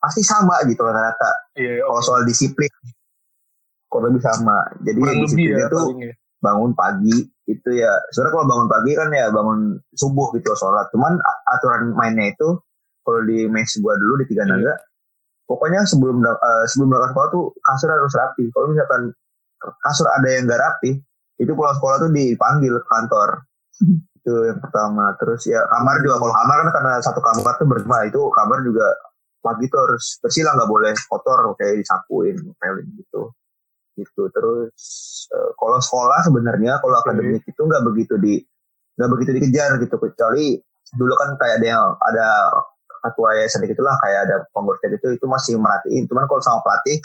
[0.01, 1.53] pasti sama gitu rata-rata.
[1.57, 2.05] Iya kalau oke.
[2.05, 2.69] soal disiplin
[3.89, 4.57] kurang lebih sama.
[4.81, 6.13] Jadi kurang lebih disiplinnya ya tuh paling ya.
[6.41, 7.91] bangun pagi itu ya.
[8.13, 9.59] Sebenarnya kalau bangun pagi kan ya bangun
[9.93, 10.89] subuh gitu sholat.
[10.89, 11.13] Cuman
[11.49, 12.49] aturan mainnya itu
[13.05, 14.51] kalau di mes gua dulu di tiga Iya.
[14.57, 14.73] naga
[15.45, 18.43] pokoknya sebelum eh, sebelum berangkat sekolah tuh kasur harus rapi.
[18.49, 19.01] Kalau misalkan
[19.85, 20.91] kasur ada yang nggak rapi
[21.35, 23.29] itu pulang sekolah tuh dipanggil ke kantor.
[24.21, 25.11] Itu yang pertama.
[25.19, 28.87] Terus ya kamar juga kalau kamar kan karena satu kamar tuh berlima itu kamar juga
[29.43, 33.29] pagi tuh harus bersih lah nggak boleh kotor kayak disapuin peling gitu.
[33.95, 34.23] Gitu.
[34.31, 34.75] Terus
[35.29, 37.13] eh, kalau sekolah sebenarnya kalau Oke.
[37.13, 38.41] akademik itu nggak begitu di
[38.95, 40.55] nggak begitu dikejar gitu kecuali
[40.95, 42.27] dulu kan kayak ada yang ada
[43.05, 46.09] ketua yayasan gitulah kayak ada pengurus gitu itu masih merhatiin.
[46.09, 46.97] Cuman kalau sama pelatih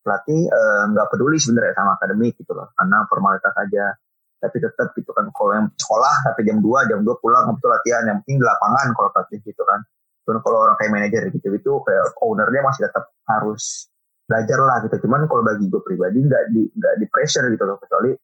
[0.00, 3.94] pelatih eh, nggak peduli sebenarnya sama akademik gitu loh karena formalitas aja.
[4.40, 8.08] Tapi tetap gitu kan kalau yang sekolah sampai jam 2 jam 2 pulang itu latihan.
[8.08, 9.80] Yang penting di lapangan kalau pelatih gitu kan.
[10.24, 13.92] Cuman kalau orang kayak manajer gitu gitu kayak ownernya masih tetap harus
[14.24, 14.96] belajar lah gitu.
[15.04, 17.76] Cuman kalau bagi gue pribadi nggak di nggak di pressure gitu loh.
[17.76, 18.16] Kecuali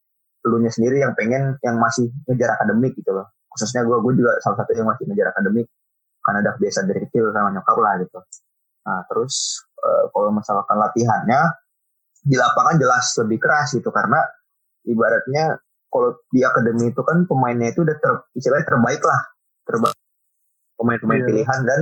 [0.47, 3.29] lu nya sendiri yang pengen yang masih ngejar akademik gitu loh.
[3.53, 5.69] Khususnya gue gue juga salah satu yang masih ngejar akademik.
[6.25, 8.19] Karena ada kebiasaan dari kecil sama nyokap lah gitu.
[8.87, 11.41] Nah terus eh, kalau misalkan latihannya
[12.27, 14.19] di lapangan jelas lebih keras gitu karena
[14.83, 15.55] ibaratnya
[15.87, 19.21] kalau di akademi itu kan pemainnya itu udah ter, istilahnya terbaik lah.
[19.63, 19.97] Terbaik
[20.77, 21.27] pemain-pemain Iya.
[21.31, 21.81] pilihan dan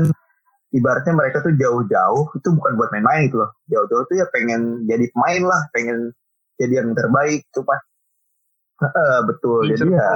[0.72, 3.52] ibaratnya mereka tuh jauh-jauh itu bukan buat main-main gitu loh.
[3.68, 6.14] Jauh-jauh tuh ya pengen jadi pemain lah pengen
[6.62, 7.82] jadi yang terbaik tuh pas.
[8.86, 9.68] Heeh, betul.
[9.68, 10.10] Incer jadi ya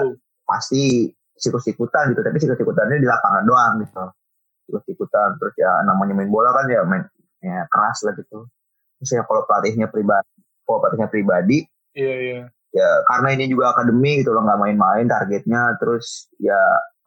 [0.45, 4.05] pasti sikut-sikutan gitu tapi sikut-sikutannya di lapangan doang gitu.
[4.69, 7.03] Sikut-sikutan terus ya namanya main bola kan ya main
[7.41, 8.45] ya keras lah gitu
[8.99, 10.29] terus ya kalau pelatihnya pribadi
[10.67, 11.63] kalau pelatihnya pribadi
[11.95, 12.41] iya iya.
[12.75, 16.59] ya karena ini juga akademi gitu loh nggak main-main targetnya terus ya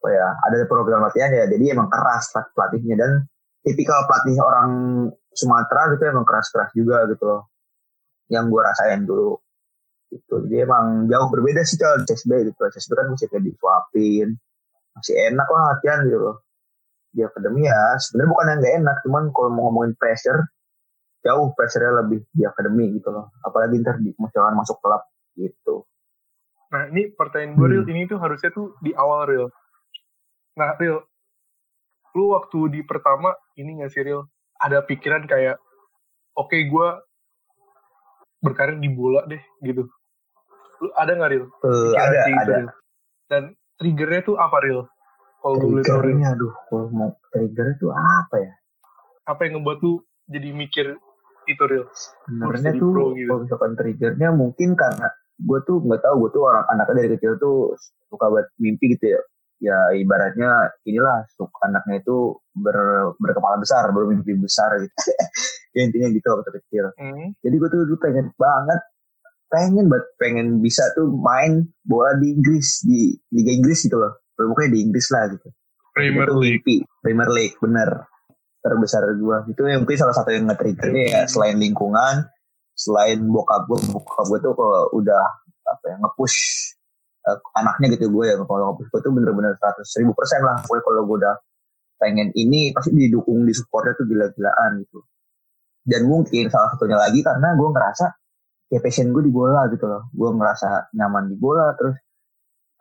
[0.03, 2.99] apa ya ada program latihan ya jadi emang keras pelat- pelatihnya.
[2.99, 3.13] Dan
[3.63, 4.71] tipikal pelatih orang
[5.31, 7.47] Sumatera gitu emang keras-keras juga gitu loh
[8.27, 9.39] yang gue rasain dulu.
[10.11, 14.29] Gitu jadi emang jauh berbeda sih kalau CSB gitu CSB kan masih kayak disuapin
[14.99, 16.37] masih enak lah latihan gitu loh.
[17.15, 20.43] Di akademi ya sebenarnya bukan yang nggak enak cuman kalau mau ngomongin pressure
[21.23, 23.31] jauh pressure-nya lebih di akademi gitu loh.
[23.47, 25.03] Apalagi ntar di misalkan masuk klub
[25.39, 25.87] gitu.
[26.73, 27.75] Nah ini pertanyaan gue Hmm.
[27.79, 29.47] Ril ini tuh harusnya tuh di awal Ril.
[30.59, 30.99] Nah Ril
[32.13, 34.27] lu waktu di pertama ini nggak sih Ril?
[34.61, 35.57] Ada pikiran kayak
[36.37, 36.89] oke gue
[38.43, 39.87] berkarir di bola deh gitu.
[40.83, 41.45] Lu ada nggak Ril?
[41.47, 42.55] Eh, Pikiran ada gitu, ada.
[42.59, 42.71] Ril?
[43.33, 43.43] dan
[43.81, 44.85] triggernya tuh apa Ril?
[45.41, 48.53] Kalau triggernya aduh kalau mau trigger itu apa ya?
[49.25, 50.87] Apa yang ngebuat lu jadi mikir
[51.49, 53.29] itu Ril sebenarnya tuh pro gitu.
[53.29, 55.09] kalau misalkan triggernya mungkin karena
[55.43, 57.75] gue tuh nggak tahu gue tuh orang anaknya dari kecil tuh
[58.13, 59.21] suka buat mimpi gitu ya.
[59.63, 62.75] Ya ibaratnya inilah suka anaknya itu ber,
[63.23, 64.95] berkepala besar bermimpi besar gitu.
[65.73, 66.93] Ya intinya gitu waktu kecil.
[67.01, 67.33] Hmm.
[67.41, 68.77] jadi gue tuh dulu pengen banget
[69.49, 74.21] pengen banget pengen bisa tuh main bola di Inggris di Liga Inggris gitu loh.
[74.37, 75.49] Pokoknya di Inggris lah gitu.
[75.97, 76.61] Premier League.
[76.61, 78.05] mimpi Premier League bener
[78.63, 82.31] terbesar gue itu yang mungkin salah satu yang nge-triggernya ya selain lingkungan
[82.79, 85.23] selain bokap gue bokap gue tuh kalau udah
[85.67, 86.39] apa ya nge-push
[87.29, 90.61] uh, anaknya gitu gue ya kalau nge-push gue tuh bener-bener seratus ribu persen lah.
[90.65, 91.37] Pokoknya kalau gue udah
[92.03, 94.99] pengen ini pasti didukung di supportnya tuh gila-gilaan gitu.
[95.83, 98.07] Dan mungkin salah satunya lagi karena gue ngerasa
[98.73, 100.11] ya passion gue di bola gitu loh.
[100.15, 101.97] Gue ngerasa nyaman di bola terus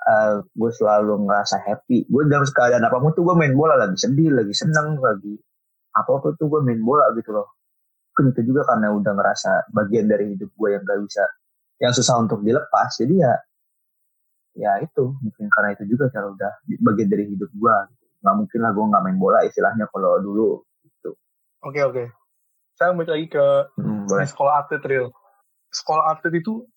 [0.06, 2.10] uh, gue selalu ngerasa happy.
[2.10, 5.38] Gue dalam keadaan apa pun tuh gue main bola lagi sedih lagi seneng lagi
[5.92, 7.48] apa tuh gue main bola gitu loh.
[8.16, 11.24] Kan itu juga karena udah ngerasa bagian dari hidup gue yang gak bisa
[11.82, 12.92] yang susah untuk dilepas.
[13.00, 13.34] Jadi ya
[14.52, 16.52] ya itu mungkin karena itu juga kalau udah
[16.84, 18.06] bagian dari hidup gue gitu.
[18.22, 21.16] nggak mungkin lah gue nggak main bola istilahnya kalau dulu gitu.
[21.64, 21.94] Oke okay, oke.
[21.96, 22.08] Okay.
[22.76, 23.46] saya balik lagi ke
[23.78, 25.08] hmm, sekolah atlet real
[25.72, 26.68] sekolah atlet itu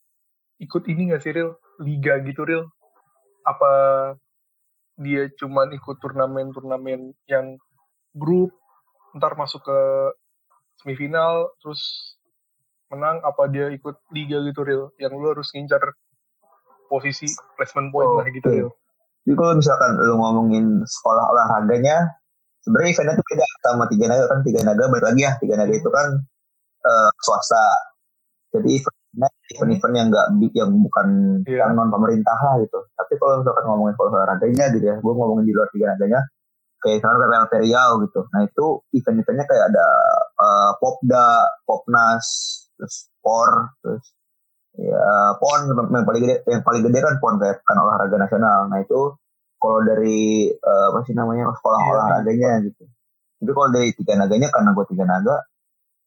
[0.63, 2.71] ikut ini gak sih real liga gitu real
[3.43, 3.71] apa
[4.95, 7.59] dia cuman ikut turnamen-turnamen yang
[8.15, 8.55] grup
[9.15, 9.79] ntar masuk ke
[10.83, 12.15] semifinal terus
[12.91, 15.95] menang apa dia ikut liga gitu real yang lu harus ngincar
[16.91, 18.71] posisi placement point oh, lah gitu real
[19.25, 22.13] jadi kalau misalkan lu ngomongin sekolah olahraganya
[22.65, 23.47] sebenarnya eventnya tuh beda.
[23.65, 25.33] Sama tiga naga kan tiga naga balik lagi ya.
[25.41, 26.09] Tiga naga itu kan
[26.85, 27.67] uh, swasta.
[28.55, 28.85] Jadi
[29.57, 31.07] event-event yang enggak yang bukan
[31.49, 31.67] yeah.
[31.67, 32.79] yang non pemerintah lah gitu.
[32.95, 36.21] Tapi kalau misalkan ngomongin kalau olahraganya gitu ya, gue ngomongin di luar tiga naganya,
[36.85, 38.21] kayak misalnya PPL Periau gitu.
[38.29, 39.87] Nah itu event-eventnya kayak ada
[40.37, 41.29] uh, Popda,
[41.65, 42.27] Popnas,
[42.77, 44.05] terus POR, terus
[44.77, 48.69] ya PON yang paling gede yang paling gede kan PON kayak kan olahraga nasional.
[48.69, 49.17] Nah itu
[49.57, 52.85] kalau dari uh, apa sih namanya sekolah yeah, olahraganya gitu.
[53.41, 55.37] Tapi kalau dari tiga naganya karena gue tiga naga,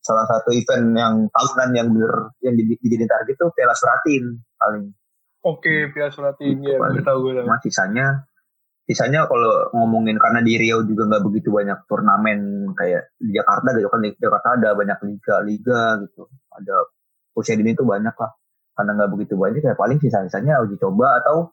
[0.06, 4.94] salah satu event yang tahunan yang bener yang dijadiin target tuh Piala Suratin paling.
[5.42, 7.50] Oke, okay, Piala Suratin ya, gue tahu gue tahu.
[7.66, 8.30] sisanya
[8.88, 13.92] sisanya kalau ngomongin karena di Riau juga nggak begitu banyak turnamen kayak di Jakarta gitu
[13.92, 16.32] kan di Jakarta ada banyak liga-liga gitu.
[16.56, 16.76] Ada
[17.36, 18.32] usia dini itu banyak lah.
[18.72, 21.52] Karena nggak begitu banyak ya paling sisa-sisanya uji coba atau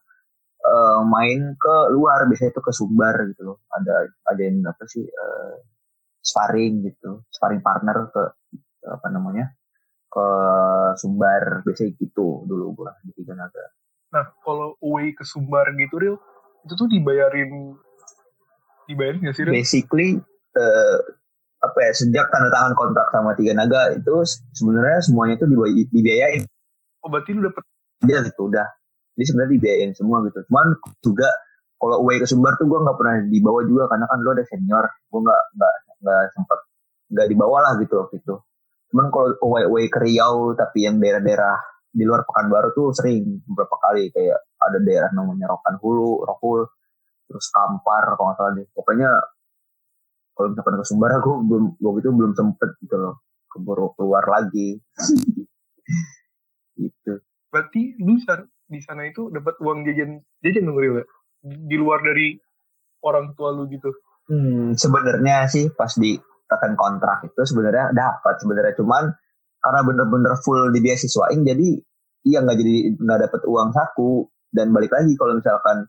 [0.63, 3.59] uh, main ke luar biasanya itu ke Sumbar gitu loh.
[3.67, 3.95] Ada
[4.31, 5.59] ada yang apa sih uh,
[6.23, 8.23] sparring gitu sparring partner ke
[8.87, 9.51] apa namanya
[10.07, 10.27] ke
[11.03, 13.75] Sumbar biasanya gitu dulu gua di Tiga Naga.
[14.15, 16.17] Nah kalau away ke Sumbar gitu real
[16.65, 17.77] itu tuh dibayarin
[18.89, 19.45] dibayarin nggak sih?
[19.47, 20.19] Basically
[20.57, 20.99] uh,
[21.65, 25.47] apa ya sejak tanda tangan kontrak sama Tiga Naga itu sebenarnya semuanya itu
[25.93, 26.43] dibiayain.
[27.05, 27.65] Oh berarti lu dapet?
[28.05, 28.69] Iya gitu udah.
[29.15, 30.41] Jadi sebenarnya dibiayain semua gitu.
[30.49, 31.29] Cuman juga
[31.79, 34.85] kalau away ke Sumbar tuh gue nggak pernah dibawa juga karena kan lo ada senior.
[35.09, 35.75] Gue nggak nggak
[36.05, 36.59] nggak sempat
[37.15, 38.35] nggak dibawa lah gitu waktu itu
[38.95, 41.59] cuman kalau away away ke Riau tapi yang daerah-daerah
[41.95, 46.67] di luar Pekanbaru tuh sering beberapa kali kayak ada daerah namanya Rokan Hulu, Rokul,
[47.31, 48.67] terus Kampar kalau nggak salah deh.
[48.75, 49.11] Pokoknya
[50.35, 53.23] kalau misalkan ke Sumbar aku belum waktu itu belum sempet gitu loh
[53.55, 54.83] keburu keluar lagi.
[56.83, 57.23] gitu.
[57.55, 58.19] Berarti lu
[58.65, 61.07] di sana itu dapat uang jajan jajan dong ya?
[61.47, 62.35] Di luar dari
[63.07, 63.95] orang tua lu gitu.
[64.27, 69.13] Hmm, sebenarnya sih pas di tekan kontrak itu sebenarnya dapat sebenarnya cuman
[69.65, 71.81] karena bener-bener full di beasiswain jadi
[72.29, 74.29] iya nggak jadi nggak dapat uang saku.
[74.55, 75.89] Dan balik lagi kalau misalkan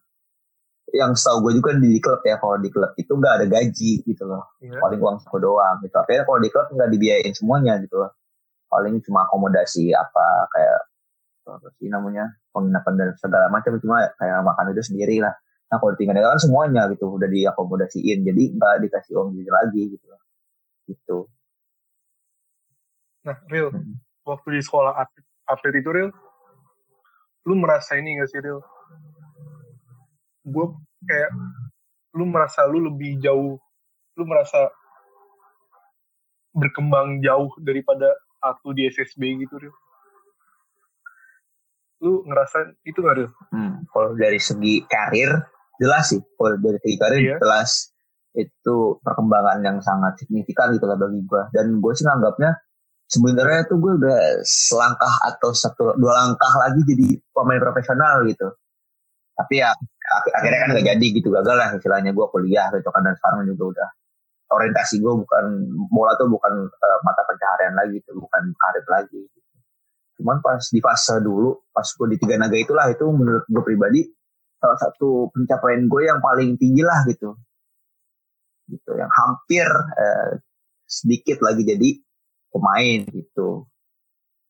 [0.93, 4.23] yang setahu gue juga di klub ya kalau di klub itu nggak ada gaji gitu
[4.25, 4.55] loh.
[4.63, 4.79] Yeah.
[4.79, 5.93] paling uang saku doang gitu.
[5.93, 8.11] Tapi kalau di klub nggak dibiayain semuanya gitu loh.
[8.71, 10.79] Paling cuma akomodasi apa kayak
[11.45, 13.77] apa sih namanya penginapan dan segala macam.
[13.77, 15.35] Cuma kayak makan itu sendiri lah.
[15.69, 20.05] Nah kalau tinggal kan semuanya gitu udah diakomodasiin, jadi nggak dikasih uang lagi gitu.
[20.85, 21.17] Gitu.
[23.25, 23.97] Nah, real, hmm.
[24.21, 26.13] waktu di sekolah atlet, atlet itu real,
[27.49, 28.61] lu merasa ini gak sih real?
[30.45, 30.77] Gue
[31.09, 31.33] kayak,
[32.13, 33.57] lu merasa lu lebih jauh,
[34.13, 34.69] lu merasa
[36.53, 38.13] berkembang jauh daripada
[38.45, 39.75] aku di SSB gitu real?
[42.05, 43.31] Lu ngerasa itu gak real?
[43.49, 45.33] Hmm, kalau dari segi karir,
[45.81, 47.37] jelas sih kalau dari segi karir iya.
[47.41, 47.91] jelas
[48.35, 52.51] itu perkembangan yang sangat signifikan gitu lah bagi gue dan gue sih nganggapnya
[53.05, 58.49] sebenarnya tuh gue udah selangkah atau satu dua langkah lagi jadi pemain profesional gitu.
[59.35, 59.69] Tapi ya
[60.31, 62.11] akhirnya kan gak jadi gitu gagal lah istilahnya.
[62.15, 63.89] Gue kuliah gitu kan dan sekarang juga udah
[64.55, 65.45] orientasi gue bukan
[65.89, 69.21] bola tuh bukan uh, mata pencaharian lagi tuh bukan karir lagi.
[70.15, 74.01] Cuman pas di fase dulu pas gue di tiga naga itulah itu menurut gue pribadi
[74.55, 77.35] salah satu pencapaian gue yang paling tinggi lah gitu.
[78.65, 79.67] Gitu yang hampir
[79.99, 80.41] eh,
[80.87, 81.89] sedikit lagi jadi
[82.55, 83.67] pemain gitu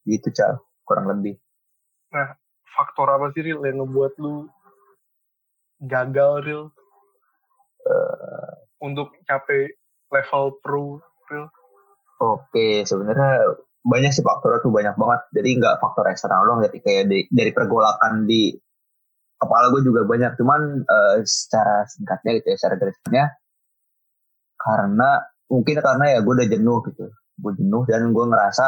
[0.06, 1.41] gitu cal kurang lebih
[2.13, 2.38] nah
[2.78, 4.46] faktor apa sih real yang ngebuat lu
[5.82, 6.63] gagal real
[7.89, 9.76] uh, untuk capek
[10.13, 11.46] level pro Ril?
[12.22, 15.22] Oke, sebenarnya banyak sih faktornya tuh banyak banget.
[15.36, 18.56] Jadi nggak faktor eksternal doang, jadi kayak di, dari pergolakan di
[19.36, 20.39] kepala gue juga banyak.
[20.39, 23.26] Cuman uh, secara singkatnya gitu ya, secara garisnya
[24.56, 25.10] karena
[25.52, 27.06] mungkin karena ya gue udah jenuh gitu.
[27.36, 28.65] Gue jenuh dan gue ngerasa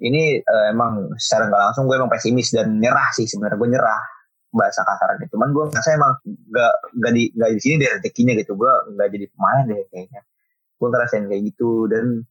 [0.00, 4.02] ini uh, emang secara nggak langsung gue emang pesimis dan nyerah sih sebenarnya gue nyerah
[4.50, 5.26] bahasa kasarnya.
[5.30, 8.52] Cuman gue ngerasa emang nggak nggak di nggak di sini deh rezekinya gitu.
[8.56, 10.20] Gue nggak jadi pemain deh kayaknya
[10.80, 12.24] gue ngerasain kayak gitu dan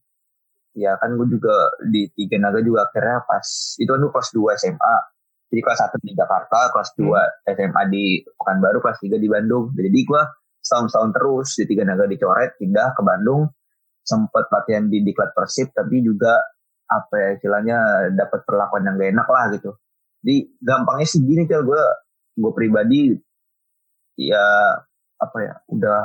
[0.74, 1.54] ya kan gue juga
[1.86, 3.46] di tiga naga juga akhirnya pas
[3.78, 4.96] itu kan gue kelas 2 SMA
[5.50, 7.46] jadi kelas satu di Jakarta kelas 2 hmm.
[7.54, 10.22] SMA di Pekanbaru kelas 3 di Bandung jadi gue
[10.60, 13.50] setahun-setahun terus di tiga naga dicoret pindah ke Bandung
[14.04, 16.40] sempat latihan di diklat persib tapi juga
[16.90, 17.78] apa ya istilahnya
[18.18, 19.70] dapat perlakuan yang gak enak lah gitu.
[20.20, 21.82] Jadi gampangnya sih gini kan gue
[22.40, 23.14] gue pribadi
[24.18, 24.74] ya
[25.20, 26.00] apa ya udah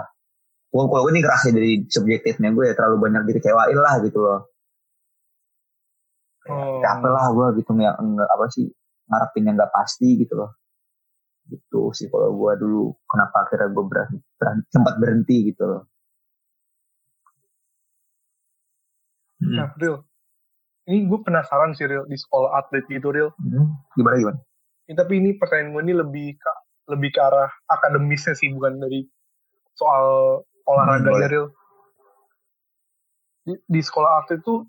[0.71, 4.41] gue kalau ini kerasa dari subjektifnya gue ya terlalu banyak dikecewain lah gitu loh.
[6.45, 6.77] Oh.
[6.77, 8.69] capek lah gue gitu nggak enggak apa sih
[9.09, 10.51] ngarepin yang nggak pasti gitu loh.
[11.49, 15.81] Gitu sih kalau gue dulu kenapa akhirnya gue berhenti, berhenti sempat berhenti gitu loh
[19.45, 19.55] hmm.
[19.61, 20.01] nah real
[20.85, 23.65] ini gue penasaran sih real di sekolah atlet gitu real hmm.
[23.97, 24.39] gimana gimana?
[24.85, 26.51] Ya, tapi ini pertanyaan gue ini lebih ke
[26.93, 29.05] lebih ke arah akademisnya sih bukan dari
[29.73, 30.05] soal
[30.69, 31.47] olahraga hmm, real
[33.45, 34.65] di, di sekolah atlet tuh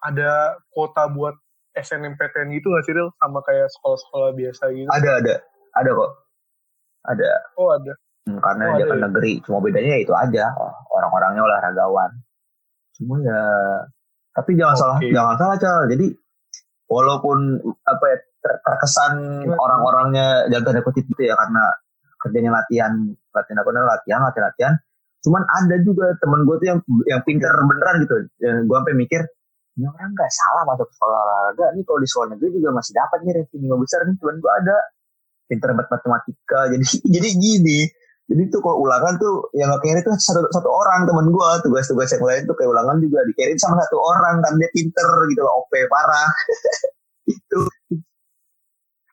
[0.00, 1.36] ada kuota buat
[1.76, 4.88] SNMPTN gitu nggak sih real sama kayak sekolah-sekolah biasa gitu.
[4.90, 5.34] Ada ada.
[5.78, 6.10] Ada kok.
[7.06, 7.30] Ada.
[7.56, 7.92] Oh ada.
[8.26, 9.02] Hmm, karena oh, dia kan ya?
[9.06, 9.32] negeri.
[9.46, 10.50] Cuma bedanya itu aja.
[10.90, 12.10] Orang-orangnya olahragawan
[13.00, 13.42] cuma ya
[14.36, 14.82] tapi jangan okay.
[14.84, 16.06] salah jangan salah cal jadi
[16.86, 17.38] walaupun
[17.88, 19.14] apa ya terkesan
[19.48, 21.64] orang-orangnya jangan tanda kutip gitu ya karena
[22.20, 22.92] kerjanya latihan
[23.32, 24.74] latihan apa namanya latihan latihan latihan
[25.20, 28.16] cuman ada juga temen gue tuh yang yang pinter beneran gitu.
[28.40, 29.22] Yang gue sampai mikir
[29.78, 33.18] ini orang nggak salah masuk sekolah olahraga nih kalau di sekolah negeri juga masih dapat
[33.24, 34.16] nih ranking lima besar nih.
[34.16, 34.76] Temen gue ada
[35.46, 36.60] pinter matematika.
[36.72, 36.84] Jadi
[37.20, 37.78] jadi gini
[38.30, 42.22] jadi tuh kalau ulangan tuh yang nge itu satu, satu orang temen gue tugas-tugas yang
[42.22, 45.72] lain tuh kayak ulangan juga di sama satu orang kan dia pinter gitu loh OP
[45.90, 46.30] parah
[47.34, 47.60] itu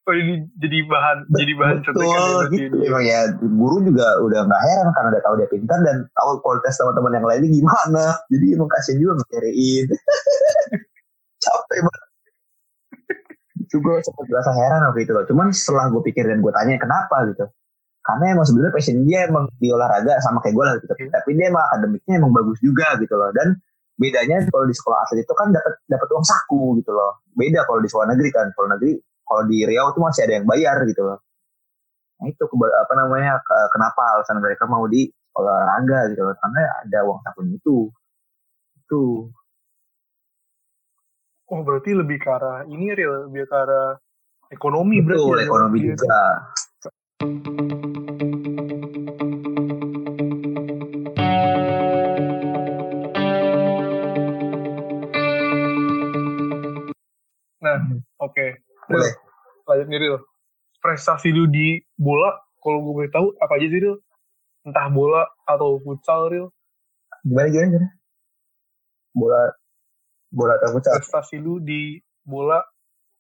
[0.08, 2.76] oh ini jadi bahan Betul, jadi bahan contekan ya, gitu.
[2.88, 6.80] Emang ya guru juga udah nggak heran karena udah tahu dia pintar dan tahu kualitas
[6.80, 8.06] teman-teman yang lainnya gimana.
[8.32, 9.86] Jadi emang kasihan juga ngecariin.
[11.44, 12.04] Capek banget.
[13.68, 15.26] gue sempat berasa heran waktu itu loh.
[15.28, 17.46] Cuman setelah gue pikir dan gue tanya kenapa gitu.
[18.08, 20.94] Karena emang sebenarnya passion dia emang di olahraga sama kayak gue lah gitu.
[20.96, 21.12] Hmm.
[21.12, 23.30] Tapi dia emang akademiknya emang bagus juga gitu loh.
[23.36, 23.60] Dan
[24.00, 27.20] bedanya kalau di sekolah atlet itu kan dapat dapat uang saku gitu loh.
[27.36, 28.48] Beda kalau di sekolah negeri kan.
[28.56, 28.96] Sekolah negeri
[29.28, 31.20] kalau di Riau tuh masih ada yang bayar gitu loh
[32.18, 33.38] nah itu apa namanya
[33.70, 35.06] kenapa alasan mereka mau di
[35.38, 37.94] olahraga gitu loh karena ada uang sakunya itu
[38.74, 39.04] itu
[41.54, 44.02] oh berarti lebih ke arah ini real lebih ke arah
[44.50, 46.22] ekonomi Betul, berarti ya, ekonomi ya, juga
[47.18, 47.26] Nah,
[58.22, 58.38] oke.
[58.38, 58.62] Okay.
[58.86, 59.14] Boleh.
[59.66, 60.22] Lanjut nih, Ril.
[60.78, 63.98] Prestasi lu di bola, kalau gue boleh tahu, apa aja sih, Ril?
[64.62, 66.54] Entah bola atau futsal, Ril?
[67.26, 67.90] Gimana, gimana, gimana?
[69.18, 69.42] Bola,
[70.30, 71.02] bola atau futsal?
[71.02, 72.62] Prestasi lu di bola,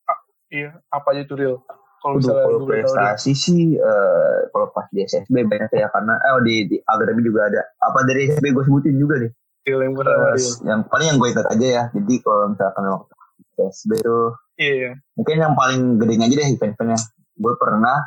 [0.05, 0.19] ah,
[0.53, 1.57] iya, apa aja tuh, Ril?
[1.97, 6.41] Kalau misalnya kalau prestasi sih, uh, kalau pas di SSB banyak ya, karena, eh, oh,
[6.45, 7.61] di, di akademi juga ada.
[7.81, 9.31] Apa dari SSB gue sebutin juga nih?
[9.67, 13.13] Yang pertama, uh, Yang paling yang gue ingat aja ya, jadi kalau misalkan waktu
[13.57, 14.91] SSB tuh Iya, iya.
[15.13, 16.99] Mungkin yang paling gedenya aja deh event-eventnya.
[17.37, 17.97] Gue pernah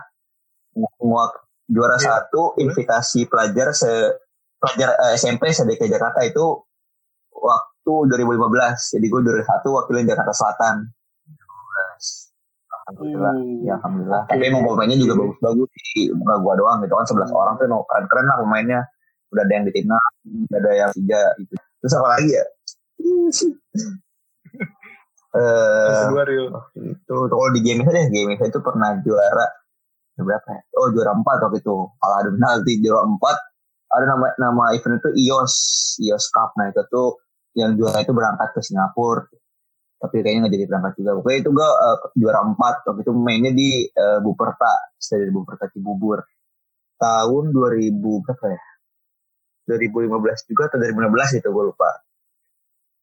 [0.74, 1.32] nguak
[1.70, 2.04] juara iya.
[2.26, 3.90] satu invitasi pelajar se
[4.58, 6.66] pelajar uh, eh, SMP SDK Jakarta itu
[7.30, 8.98] waktu 2015.
[8.98, 10.90] Jadi gue juara satu wakilin Jakarta Selatan.
[12.90, 13.62] Alhamdulillah, hmm.
[13.62, 14.22] ya alhamdulillah.
[14.26, 14.32] Okay.
[14.34, 17.86] Tapi emang pemainnya juga bagus-bagus sih, bukan gua doang gitu kan sebelas orang tuh no,
[17.86, 18.80] keren-keren lah pemainnya.
[19.30, 21.54] Udah ada yang di timnas, udah ada yang tiga gitu.
[21.54, 22.44] Terus apa lagi ya?
[25.30, 26.26] Eh, uh,
[26.74, 29.46] itu kalau di game deh, game itu pernah juara
[30.18, 30.62] berapa ya?
[30.74, 31.76] Oh juara empat waktu itu.
[32.02, 33.36] Kalah adu penalti juara empat.
[33.94, 35.54] Ada nama nama event itu IOS,
[36.02, 36.50] IOS Cup.
[36.58, 37.22] Nah itu tuh
[37.54, 39.26] yang juara itu berangkat ke Singapura.
[40.00, 41.10] Tapi kayaknya nggak jadi berangkat juga.
[41.20, 42.74] Pokoknya itu gue uh, juara empat.
[42.88, 46.24] Waktu itu mainnya di uh, Buperta, stadion Buperta Cibubur.
[46.96, 48.62] Tahun 2000 berapa ya?
[49.68, 51.90] 2015 juga atau 2016 itu gue lupa.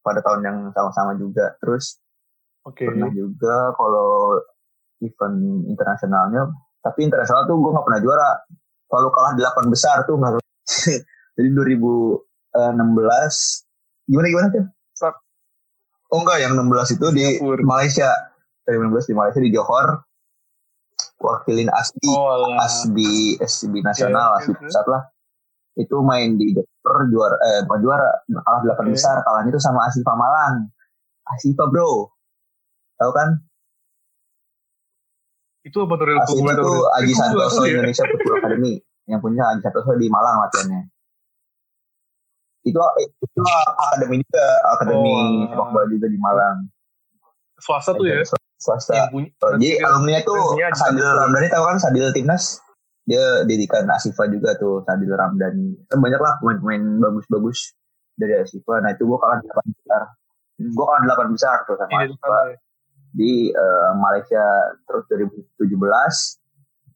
[0.02, 1.54] Pada tahun yang sama-sama juga.
[1.62, 2.02] Terus
[2.68, 2.84] Okay.
[2.84, 4.44] Pernah juga kalau
[5.00, 5.38] event
[5.72, 6.52] internasionalnya,
[6.84, 8.32] tapi internasional tuh gue gak pernah juara.
[8.88, 10.44] Kalau kalah delapan besar tuh nggak.
[11.38, 11.80] Jadi 2000
[12.60, 14.66] eh, 16 gimana gimana tuh?
[16.08, 17.63] Oh enggak, yang 16 itu di Singapura.
[17.67, 18.10] Malaysia.
[18.63, 19.88] Dari 16 di Malaysia di Johor.
[21.17, 22.54] Wakilin ASBI, Oh.
[22.62, 25.02] ASBI, SCB nasional, Oke, ASBI pusat lah.
[25.74, 28.93] Itu main di Johor juara eh bukan juara, kalah 8 Oke.
[28.93, 29.15] besar.
[29.26, 30.70] Kalahnya itu sama Asifa Malang.
[31.28, 32.08] Asifa bro.
[32.98, 33.30] Tahu kan?
[35.62, 36.72] Itu apa tuh Asifa itu.
[37.02, 37.78] Aji Santoso ya.
[37.78, 38.74] Indonesia Football Academy.
[39.10, 40.82] Yang punya Aji Santoso di Malang latihannya.
[42.67, 43.41] Itu itu
[43.80, 45.47] akademi juga, akademi Oh.
[45.47, 46.58] sepak bola juga di Malang.
[47.58, 48.21] Swasta tuh ya.
[48.60, 48.91] Swasta.
[48.93, 49.30] Yang punya.
[49.39, 50.41] Oh, jadi alumni tuh
[50.75, 51.08] Sadil.
[51.08, 52.60] Ramdhani tahu kan Sadil Timnas?
[53.08, 55.88] Dia didikan Asifa juga tuh Sadil Ramdhani.
[55.88, 57.73] Kan banyak lah pemain-pemain bagus-bagus
[58.13, 58.77] dari Asifa.
[58.77, 60.01] Nah itu gua kalah 8 besar.
[60.73, 62.58] Gua kalah 8 besar tuh sama Iya, Asifa ya.
[63.13, 64.43] di eh, Malaysia
[64.84, 65.65] terus 2017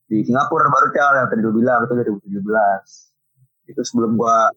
[0.05, 2.43] di Singapura baru cal yang tadi lu bilang itu 2017
[3.65, 4.51] itu sebelum gua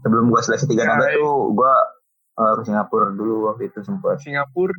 [0.00, 1.18] sebelum gua seleksi tiga Ya, nada ya.
[1.18, 1.72] tuh gua
[2.38, 4.74] eh, ke Singapura dulu waktu itu sempat Singapura.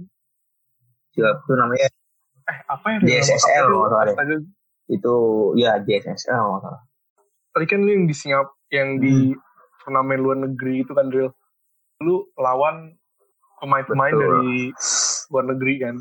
[1.11, 1.89] Singapura namanya
[2.49, 3.21] Eh, apa ya?
[3.21, 4.13] DSSL Apa kalau nggak salah deh.
[4.17, 4.35] Astaga,
[4.89, 5.15] itu
[5.53, 6.81] ya JSSL kalau nggak salah.
[7.49, 9.15] Tadi kan lu yang di Singapura, yang di
[9.79, 11.29] turnamen luar negeri itu kan real.
[12.01, 12.97] Lu lawan
[13.59, 14.73] pemain-pemain dari
[15.29, 15.95] luar negeri kan.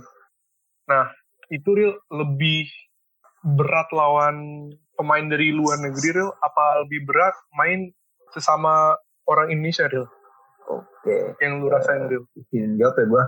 [0.88, 1.04] Nah,
[1.48, 2.64] itu real lebih
[3.44, 7.92] berat lawan pemain dari luar negeri real apa lebih berat main
[8.32, 8.96] sesama
[9.28, 10.08] orang Indonesia real
[10.68, 13.24] Oke, yang lu rasain real izin jawab ya gua.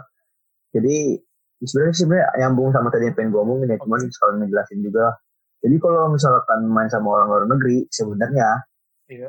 [0.77, 1.17] Jadi
[1.65, 5.17] sebenarnya sih sebenarnya nyambung sama tadi yang pengen gua omongin ya, cuman sekalian ngejelasin juga.
[5.61, 8.65] Jadi kalau misalkan main sama orang luar negeri, sebenarnya
[9.09, 9.29] Iya.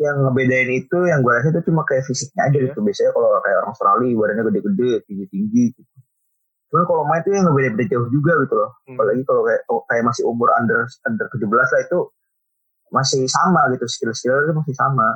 [0.00, 2.64] yang ngebedain itu yang gue rasa itu cuma kayak fisiknya aja Iya.
[2.72, 2.78] gitu.
[2.80, 6.00] Biasanya kalau kayak orang Australia badannya gede-gede, tinggi-tinggi gitu.
[6.72, 8.70] Cuman kalau main tuh yang ngebeda-beda jauh juga gitu loh.
[8.88, 8.96] Hmm.
[8.96, 11.98] Apalagi kalau kayak oh, kayak masih umur under under 17 lah itu
[12.90, 15.08] masih sama gitu skill-skill itu masih sama.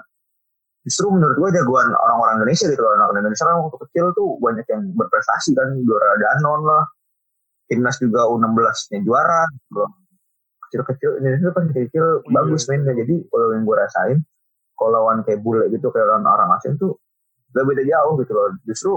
[0.85, 2.85] Justru menurut gue jagoan orang-orang Indonesia gitu.
[2.85, 6.85] Orang Indonesia kan waktu kecil tuh banyak yang berprestasi kan juara Danon lah.
[7.65, 9.91] Timnas juga U16-nya juara gitu loh.
[10.69, 12.29] Kecil-kecil Indonesia pas kecil Iya.
[12.37, 12.93] bagus mainnya.
[12.93, 14.19] Jadi kalau yang gue rasain
[14.77, 17.01] kalau lawan kayak bule gitu kayak lawan orang asing tuh
[17.57, 18.53] gak beda jauh gitu loh.
[18.69, 18.93] Justru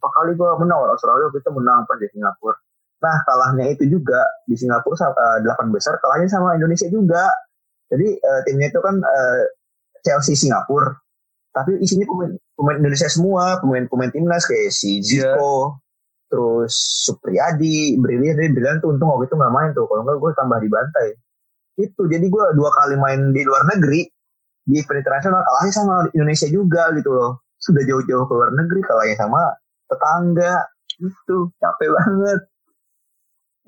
[0.00, 2.56] Pak kali gue menang lawan Australia kita menang pas di Singapura.
[3.02, 7.26] Nah kalahnya itu juga di Singapura eh, delapan besar kalahnya sama Indonesia juga.
[7.90, 9.42] Jadi eh, timnya itu kan eh,
[10.02, 10.96] Chelsea Singapura.
[11.50, 15.34] Tapi isinya pemain, pemain Indonesia semua, pemain-pemain timnas kayak si Iya.
[15.34, 15.82] Zico,
[16.30, 16.72] terus
[17.10, 19.84] Supriyadi, Brilian, jadi Brilian tuh untung waktu itu nggak main tuh.
[19.90, 21.08] Kalau nggak gue tambah dibantai.
[21.82, 24.06] Itu jadi gue dua kali main di luar negeri
[24.70, 27.42] di event internasional kalahnya sama Indonesia juga gitu loh.
[27.58, 29.42] Sudah jauh-jauh ke luar negeri kalahnya sama
[29.90, 30.70] tetangga
[31.02, 32.40] itu capek banget.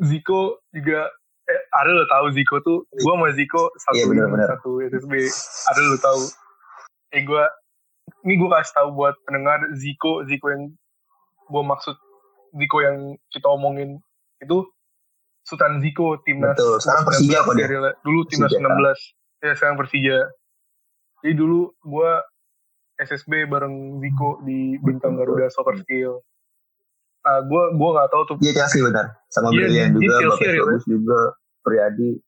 [0.03, 1.11] Ziko juga
[1.71, 4.49] ada lo tahu Ziko tuh gua sama Ziko satu Iya, ini, benar-benar.
[4.51, 5.13] satu SSB
[5.67, 6.23] ada lo tahu.
[7.11, 7.45] Eh gua
[8.23, 10.73] ini gua kasih tahu buat pendengar Ziko Ziko yang
[11.47, 11.95] gua maksud
[12.53, 12.97] Ziko yang
[13.29, 13.99] kita omongin
[14.39, 14.67] itu
[15.43, 17.67] Sultan Ziko timnas Betul, sekarang Persija kok dia.
[17.99, 18.69] dulu timnas Persija
[19.43, 20.19] 16 ya sekarang Persija.
[21.19, 22.23] Jadi dulu gua
[22.95, 25.15] SSB bareng Ziko di Bintang.
[25.15, 26.23] Garuda Soccer Skill.
[27.23, 28.37] Ah, gua gua nggak tahu tuh.
[28.39, 29.19] Iya Chelsea benar.
[29.29, 31.21] Sama Iya, Brilian dia juga, Chelsea bagus juga,
[31.63, 32.19] Priyadi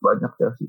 [0.00, 0.68] banyak Chelsea.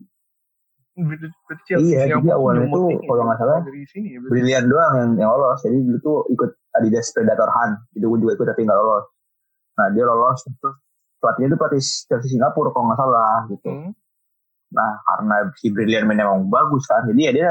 [0.91, 4.17] Berarti berarti Chelsea Iya, jadi awalnya tuh kalau ya, nggak salah dari sini ya.
[4.19, 4.31] berarti.
[4.35, 5.59] Brilian doang yang, yang lolos.
[5.63, 7.71] Jadi dulu tuh ikut Adidas Predator Han.
[7.95, 9.05] Itu gue juga ikut tapi nggak lolos.
[9.79, 10.77] Nah dia lolos terus
[11.21, 13.69] pelatihnya itu pelatih Chelsea Singapura kalau nggak salah gitu.
[13.71, 13.91] Hmm.
[14.75, 17.49] Nah karena si Brilian mainnya memang bagus kan, jadi ya dia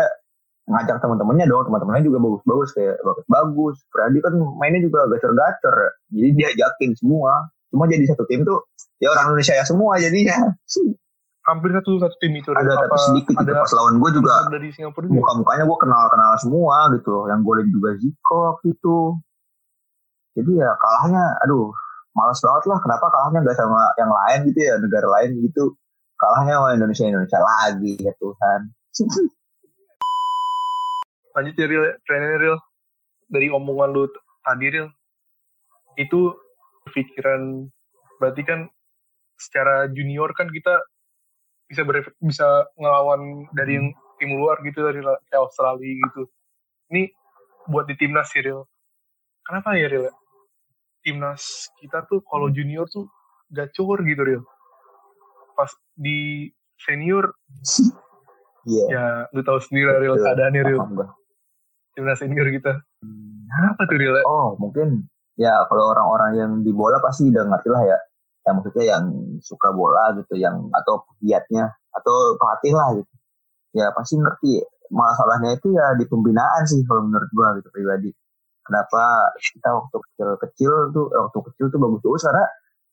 [0.70, 3.76] ngajak teman-temannya dong, teman-temannya juga bagus-bagus kayak bagus bagus.
[3.88, 5.76] Pradi kan mainnya juga gacor-gacor,
[6.12, 7.48] jadi dia ajakin semua.
[7.70, 8.66] Cuma jadi satu tim tuh
[8.98, 10.54] ya orang Indonesia ya semua jadinya.
[11.40, 13.40] Hampir satu satu tim itu Ada Apa tapi sedikit gitu.
[13.40, 15.16] ada Pas lawan gue juga dari Singapura juga.
[15.16, 17.24] muka-mukanya gue kenal-kenal semua gitu loh.
[17.30, 18.98] Yang golin juga Zico waktu itu.
[20.37, 21.72] Jadi ya kalahnya, aduh,
[22.14, 22.78] males banget lah.
[22.85, 25.74] Kenapa kalahnya nggak sama yang lain gitu ya, negara lain gitu.
[26.20, 28.61] Kalahnya sama Indonesia Indonesia lagi ya Tuhan.
[31.35, 32.56] Lanjut ya Ril, trennya Ril.
[33.30, 34.04] Dari omongan lu
[34.42, 34.87] tadi Ril.
[35.96, 36.35] Itu
[36.88, 37.68] pikiran
[38.16, 38.68] berarti kan
[39.36, 40.80] secara junior kan kita
[41.70, 43.88] bisa ber, bisa ngelawan dari yang
[44.20, 46.28] tim luar gitu dari kayak Australia gitu.
[46.92, 47.09] Ini
[47.70, 48.66] buat di timnas sih Ril.
[49.46, 50.11] Kenapa ya Ril?
[51.00, 53.09] Timnas kita tuh kalau junior tuh
[53.48, 54.42] gacor gitu Ril.
[55.57, 57.32] Pas di senior
[58.68, 58.84] Iya.
[58.92, 60.24] ya lu tahu sendiri Ril Betul.
[60.28, 60.80] keadaannya Ril.
[61.96, 62.76] Timnas senior kita.
[63.72, 64.20] Apa tuh Ril?
[64.28, 65.09] Oh mungkin
[65.41, 67.99] ya kalau orang-orang yang di bola pasti udah ngerti lah ya.
[68.45, 69.05] Yang maksudnya yang
[69.41, 73.14] suka bola gitu, yang atau pegiatnya atau pelatih lah gitu.
[73.80, 74.61] Ya pasti ngerti
[74.91, 78.11] masalahnya itu ya di pembinaan sih kalau menurut gua gitu pribadi
[78.70, 82.47] kenapa kita waktu kecil-kecil tuh eh, waktu kecil tuh bagus terus karena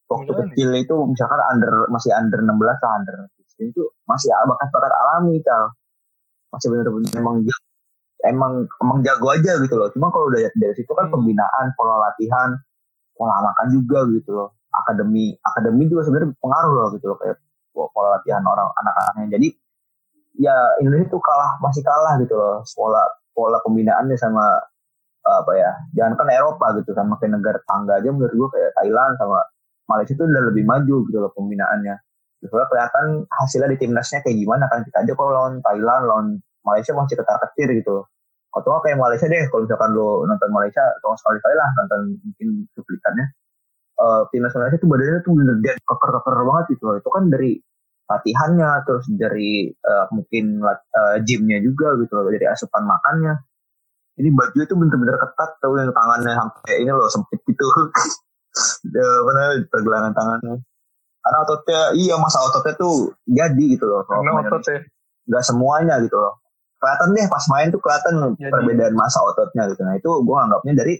[0.07, 3.15] waktu kecil itu misalkan under masih under 16 atau under
[3.61, 5.73] 16 itu masih bakat-bakat alami tal
[6.49, 7.35] masih benar-benar emang
[8.29, 9.89] emang emang jago aja gitu loh.
[9.95, 11.13] Cuma kalau udah dari situ kan Hmm.
[11.19, 12.53] pembinaan pola latihan
[13.17, 14.49] pola makan juga gitu loh.
[14.75, 17.37] Akademi akademi juga sebenarnya pengaruh loh gitu loh kayak
[17.73, 19.39] pola latihan orang anak-anaknya.
[19.39, 19.47] Jadi
[20.37, 22.61] ya Indonesia tuh kalah masih kalah gitu loh.
[22.75, 23.03] Pola
[23.33, 24.45] pola pembinaannya sama
[25.27, 29.13] apa ya jangan kan Eropa gitu sama kayak negara tangga aja menurut gua kayak Thailand
[29.19, 29.43] sama
[29.91, 31.95] Malaysia tuh udah lebih maju gitu loh pembinaannya.
[32.47, 36.27] Soalnya kelihatan hasilnya di timnasnya kayak gimana kan kita aja kalau lawan Thailand lawan
[36.63, 38.05] Malaysia masih ketar ketir gitu loh
[38.61, 41.99] atau nggak kayak Malaysia deh kalau misalkan lo nonton Malaysia atau sekali kali lah nonton
[42.21, 43.25] mungkin cuplikannya.
[43.97, 46.95] Eh timnas Malaysia tuh badannya tuh bener dia keker-keker banget gitu loh.
[46.99, 47.51] Itu kan dari
[48.07, 53.33] latihannya terus dari eh, mungkin eh, gymnya juga gitu loh dari asupan makannya.
[54.17, 57.65] Ini baju itu bener-bener ketat tuh yang tangannya sampai ini loh sempit gitu.
[59.27, 60.57] Mana pergelangan tangannya.
[61.21, 64.79] Karena ototnya iya masa ototnya tuh jadi gitu loh kalau karena pemain otot ya
[65.27, 66.39] nggak semuanya gitu loh
[66.77, 68.51] kelihatan deh pas main tuh kelihatan Jadi.
[68.53, 69.81] perbedaan masa ototnya gitu.
[69.85, 70.93] Nah itu gue anggapnya dari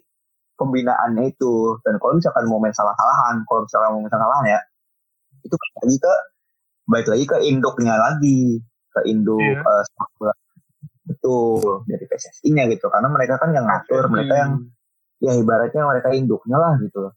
[0.57, 1.77] pembinaannya itu.
[1.85, 4.59] Dan kalau misalkan mau main salah-salahan kalau misalkan mau main salah-salahan ya
[5.45, 6.13] itu balik lagi ke
[6.87, 8.41] balik lagi ke induknya lagi.
[8.93, 9.61] Ke induk Iya.
[9.61, 10.33] eh, sepak bola.
[11.07, 12.91] betul dari PSSI-nya gitu.
[12.91, 14.51] Karena mereka kan yang ngatur mereka yang
[15.23, 17.07] ya ibaratnya mereka induknya lah gitu.
[17.07, 17.13] Loh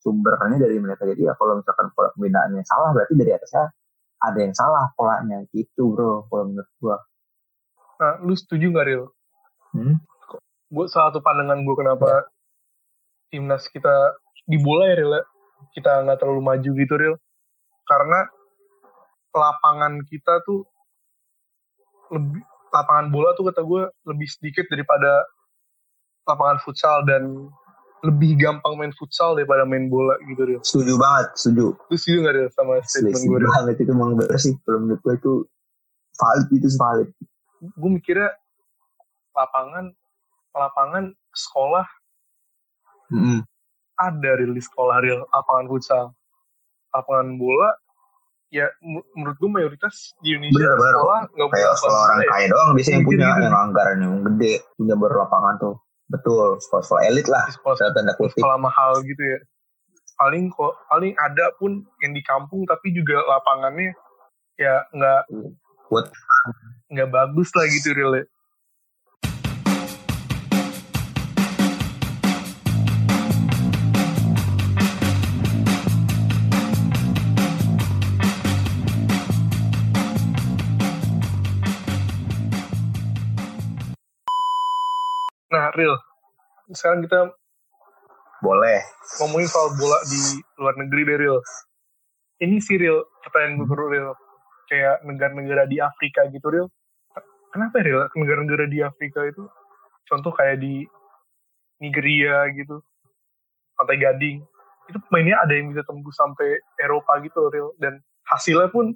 [0.00, 1.04] sumbernya dari mereka.
[1.04, 3.64] Jadi ya kalau misalkan pola pembinaannya salah berarti dari atasnya
[4.20, 5.44] ada yang salah polanya.
[5.52, 6.96] Gitu bro kalau menurut gua
[8.00, 9.04] nah lu setuju nggak Ril?
[9.76, 10.00] Hmm?
[10.70, 12.30] gue salah satu pandangan gue kenapa
[13.34, 14.14] timnas kita
[14.46, 15.22] di bola ya Ril ya,
[15.74, 17.14] kita nggak terlalu maju gitu Ril.
[17.86, 18.22] Karena
[19.34, 20.66] lapangan kita tuh
[22.10, 25.26] lebih lapangan bola tuh kata gue lebih sedikit daripada
[26.26, 27.50] lapangan futsal dan
[28.00, 30.60] lebih gampang main futsal daripada main bola gitu Ril.
[30.62, 31.74] Setuju banget setuju.
[31.74, 33.74] Lu setuju nggak Ril sama statement gue setuju banget.
[33.82, 35.32] Itu emang bener sih kalau menurut gua itu
[36.14, 37.10] valid itu valid
[37.60, 38.32] gue mikirnya
[39.36, 39.92] lapangan
[40.50, 41.86] lapangan sekolah
[43.12, 43.44] Mm-mm.
[44.00, 46.04] ada real di sekolah real lapangan futsal
[46.90, 47.70] lapangan bola
[48.50, 48.66] ya
[49.14, 50.94] menurut gue mayoritas di Indonesia Bener, bener.
[50.98, 52.28] sekolah nggak punya kayak sekolah orang ya.
[52.34, 53.42] kaya doang biasanya yang punya gitu.
[53.46, 55.74] yang anggaran yang gede punya berlapangan tuh
[56.10, 59.38] betul sekolah-sekolah elit lah sekolah tanda kutip sekolah mahal gitu ya
[60.18, 63.94] paling kok paling ada pun yang di kampung tapi juga lapangannya
[64.58, 65.30] ya nggak
[65.86, 66.10] Buat-
[66.90, 68.26] nggak bagus lah gitu real ya.
[85.50, 85.94] Nah, real.
[86.74, 87.26] Sekarang kita
[88.42, 88.82] boleh
[89.18, 91.38] ngomongin soal bola di luar negeri deh real.
[92.42, 94.14] Ini sih real pertanyaan gue real.
[94.66, 96.66] Kayak negara-negara di Afrika gitu real.
[97.50, 99.46] Kenapa ya real negara-negara di Afrika itu
[100.06, 100.86] contoh kayak di
[101.78, 102.78] Nigeria gitu,
[103.74, 104.38] Pantai Gading,
[104.86, 107.98] itu pemainnya ada yang bisa tembus sampai Eropa gitu real dan
[108.28, 108.92] hasilnya pun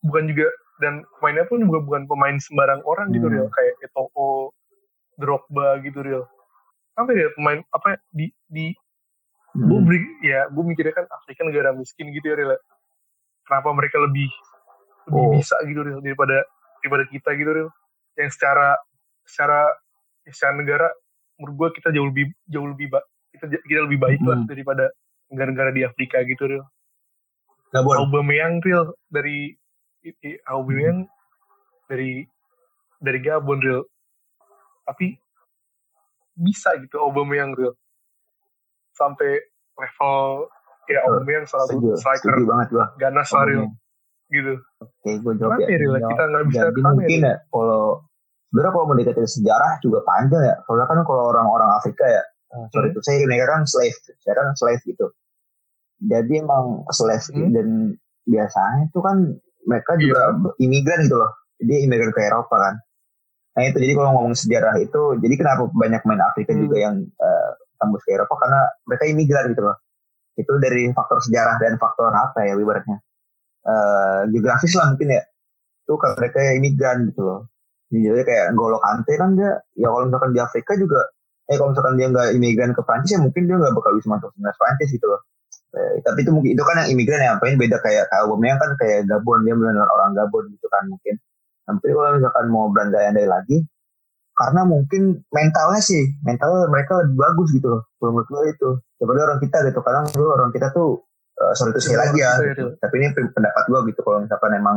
[0.00, 3.34] bukan juga dan pemainnya pun juga bukan pemain sembarang orang gitu Hmm.
[3.36, 4.50] real kayak Eto'o,
[5.16, 6.24] Drogba gitu real.
[6.96, 8.72] Apa ya pemain apa di di
[9.52, 9.84] gue Mm.
[9.84, 12.52] beri ya gue mikirnya kan Afrika negara miskin gitu ya Ril.
[13.46, 14.28] kenapa mereka lebih
[15.06, 15.32] lebih Oh.
[15.32, 16.44] bisa gitu Ril, daripada
[16.86, 17.68] daripada kita gitu Ril.
[18.14, 18.78] yang secara
[19.22, 19.66] secara
[20.24, 20.88] secara negara
[21.36, 24.46] menurut gue kita jauh lebih jauh lebih ba- kita kita lebih baik lah Hmm.
[24.46, 24.88] daripada
[25.28, 26.62] negara-negara di Afrika gitu Ril.
[27.68, 29.50] Gabon Aubameyang Ril dari
[30.46, 31.04] Aubameyang
[31.84, 32.22] dari
[32.96, 33.82] dari Gabon Ril
[34.82, 35.18] tapi
[36.32, 37.74] bisa gitu Aubameyang Ril
[38.92, 39.44] sampai
[39.76, 40.48] level
[40.86, 41.04] ya.
[41.04, 43.66] Aubameyang salah satu striker banget gua ganas lah Ril
[44.28, 46.10] gitu oke gue jawab ya Ril Jawab.
[46.10, 47.82] kita nggak bisa jadi ke sana mungkin ya ya kalau
[48.46, 52.88] sebenarnya kalau mendekati sejarah juga panjang ya soalnya kan kalau orang-orang Afrika ya eh, sorry
[52.88, 52.92] Hmm.
[52.92, 55.06] itu saya mereka kan slave saya kan slave gitu
[55.98, 57.50] jadi emang slave Hmm.
[57.50, 57.68] dan
[58.24, 59.16] biasanya itu kan
[59.62, 60.02] mereka Iya.
[60.02, 60.20] juga
[60.58, 62.74] imigran gitu loh jadi imigran ke Eropa kan
[63.52, 66.60] nah itu jadi kalau ngomong sejarah itu jadi kenapa banyak main Afrika Hmm.
[66.60, 69.76] juga yang eh, tembus ke Eropa karena mereka imigran gitu loh
[70.34, 73.00] itu dari faktor sejarah dan faktor apa ya ibaratnya
[73.66, 75.22] eh geografis lah mungkin ya
[75.86, 77.40] itu mereka imigran gitu loh
[77.90, 81.02] jadi kayak N'Golo Kante kan dia ya kalau misalkan di Afrika juga
[81.46, 84.30] eh kalau misalkan dia nggak imigran ke Prancis ya mungkin dia nggak bakal bisa masuk
[84.34, 85.22] timnas Prancis gitu loh
[85.76, 89.04] Eh, tapi itu mungkin itu kan yang imigran ya paling beda kayak Aubameyang kan kayak
[89.12, 91.20] Gabon dia benar orang Gabon gitu kan mungkin
[91.66, 93.58] Tapi kalau misalkan mau berandai-andai lagi,
[94.38, 97.82] karena mungkin mentalnya sih, mental mereka lebih bagus gitu loh.
[97.98, 98.70] Menurut gue itu.
[99.02, 99.80] Daripada orang kita gitu.
[99.82, 101.02] Kadang dulu orang kita tuh,
[101.40, 102.32] uh, sorry itu sekali lagi ya.
[102.40, 102.76] Gitu.
[102.80, 104.00] Tapi ini pendapat gue gitu.
[104.04, 104.76] Kalau misalkan emang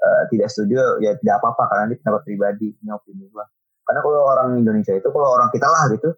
[0.00, 1.62] uh, tidak setuju, ya tidak apa-apa.
[1.72, 3.44] Karena ini pendapat pribadi, ini opini gue.
[3.84, 6.08] Karena kalau orang Indonesia itu, kalau orang kita lah gitu,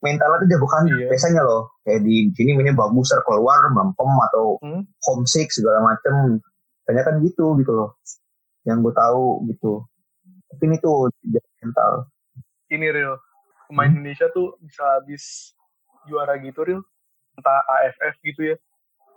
[0.00, 1.08] mentalnya tuh jagokan iya.
[1.12, 4.82] biasanya loh kayak di sini ini bagus keluar mempem atau hmm?
[5.04, 6.40] homesick segala macem
[6.88, 8.00] banyak kan gitu gitu loh
[8.64, 9.84] yang gue tahu gitu
[10.50, 11.12] tapi ini tuh
[11.60, 12.08] mental
[12.72, 13.20] ini real
[13.68, 14.00] pemain hmm?
[14.00, 15.52] Indonesia tuh bisa habis
[16.08, 16.82] juara gitu real
[17.36, 18.56] entah AFF gitu ya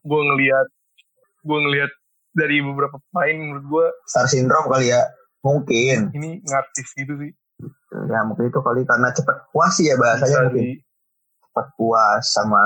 [0.03, 0.67] gue ngelihat
[1.43, 1.91] gue ngelihat
[2.33, 5.01] dari beberapa pemain menurut gue star syndrome kali ya?
[5.43, 6.11] Mungkin.
[6.15, 7.31] Ini ngartis gitu sih.
[8.09, 10.63] Ya mungkin itu kali karena cepat puas ya bahasanya Bisa mungkin.
[10.63, 10.67] di...
[11.43, 12.61] cepat puas sama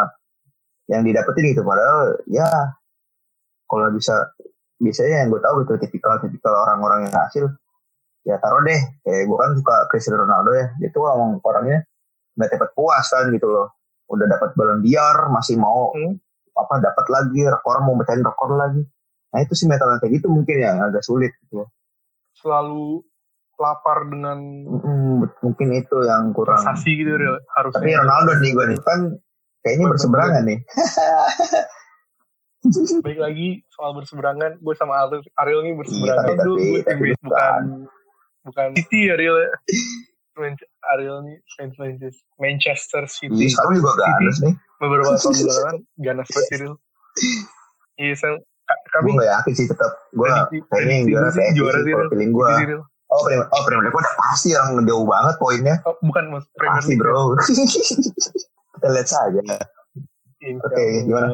[0.88, 1.62] yang didapetin gitu.
[1.68, 2.48] Padahal ya
[3.68, 4.32] kalau bisa
[4.80, 7.46] biasanya yang gue tahu gitu tipikal tipikal orang-orang yang hasil
[8.24, 8.82] ya taruh deh.
[9.04, 10.72] Kayak gue kan suka Cristiano Ronaldo ya.
[10.80, 11.84] Dia tuh ngomong orangnya
[12.40, 13.68] nggak cepat puas kan gitu loh.
[14.08, 16.27] Udah dapat balon diar masih mau hmm.
[16.58, 18.82] Apa dapat lagi rekor mau mecahin rekor lagi.
[19.32, 21.70] Nah itu sih mental kayak gitu mungkin yang agak sulit gitu
[22.38, 23.02] selalu
[23.58, 24.38] lapar dengan
[24.70, 26.62] hmm, mungkin itu yang kurang.
[26.62, 27.18] prestasi gitu
[27.58, 29.18] harus tapi Ronaldo nih gue nih kan
[29.66, 30.60] kayaknya berseberangan nih.
[33.06, 37.26] Baik lagi soal berseberangan gue sama Ariel, Ariel nih berseberangan iya, tapi, gue tapi, bukan
[37.26, 37.62] bukan,
[38.46, 39.38] bukan City ya Ariel
[40.94, 41.74] Ariel nih fans
[42.38, 43.50] Manchester City.
[43.50, 46.76] Sekarang juga ganas nih beberapa tahun belakangan ganas banget Ariel
[47.98, 48.16] iya
[48.94, 50.28] kami gue yakin sih tetap gue
[50.70, 52.50] kayaknya yang juara juara sih feeling gue
[53.08, 55.80] Oh, Premier, oh Premier League udah pasti yang jauh banget poinnya.
[55.88, 57.08] Oh, bukan mas Premier pasti, League.
[57.08, 57.40] bro.
[58.76, 59.40] Kita lihat saja.
[59.40, 61.28] Oke, okay, gimana?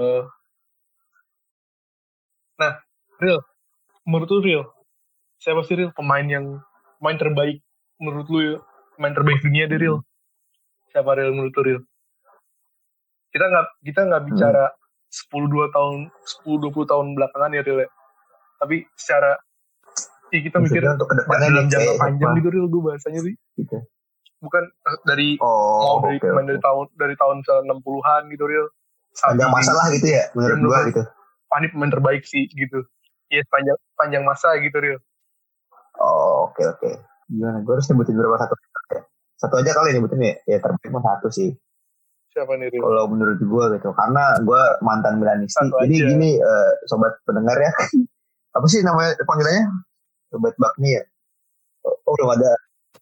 [2.61, 2.73] Nah,
[3.17, 3.41] Real,
[4.05, 4.63] menurut lu Real,
[5.41, 6.61] siapa sih Real pemain yang
[7.01, 7.65] pemain terbaik
[7.97, 8.55] menurut lu ya?
[8.93, 9.97] Pemain terbaik dunia deh Real.
[10.93, 11.81] Siapa Real menurut lu Real?
[13.33, 14.65] Kita nggak kita nggak bicara
[15.09, 17.89] sepuluh dua tahun, sepuluh dua puluh tahun belakangan ya Real ya.
[18.61, 19.35] Tapi secara
[20.33, 23.77] ya kita mikir untuk ke depannya dalam jangka panjang gitu real gue bahasanya sih gitu.
[24.41, 26.45] bukan eh, dari oh, mau dari okay, okay.
[26.49, 28.67] dari tahun dari tahun enam puluhan gitu real
[29.13, 31.03] panjang masalah gitu ya menurut gue gitu
[31.53, 32.81] Pani pemain terbaik sih gitu
[33.29, 34.97] iya panjang panjang masa gitu real
[36.01, 36.93] oh oke okay, oke okay.
[37.29, 39.01] gimana gue harus nyebutin berapa satu ya?
[39.37, 41.53] satu aja kali nyebutin ya ya terbaik mah satu sih
[42.33, 42.73] siapa nih?
[42.73, 45.69] Kalau menurut gue gitu, karena gue mantan Milanisti.
[45.69, 47.71] Jadi gini, uh, sobat pendengar ya,
[48.57, 49.69] apa sih namanya panggilannya?
[50.33, 51.03] sobat bakmi ya?
[51.85, 52.51] Oh, oh belum ada.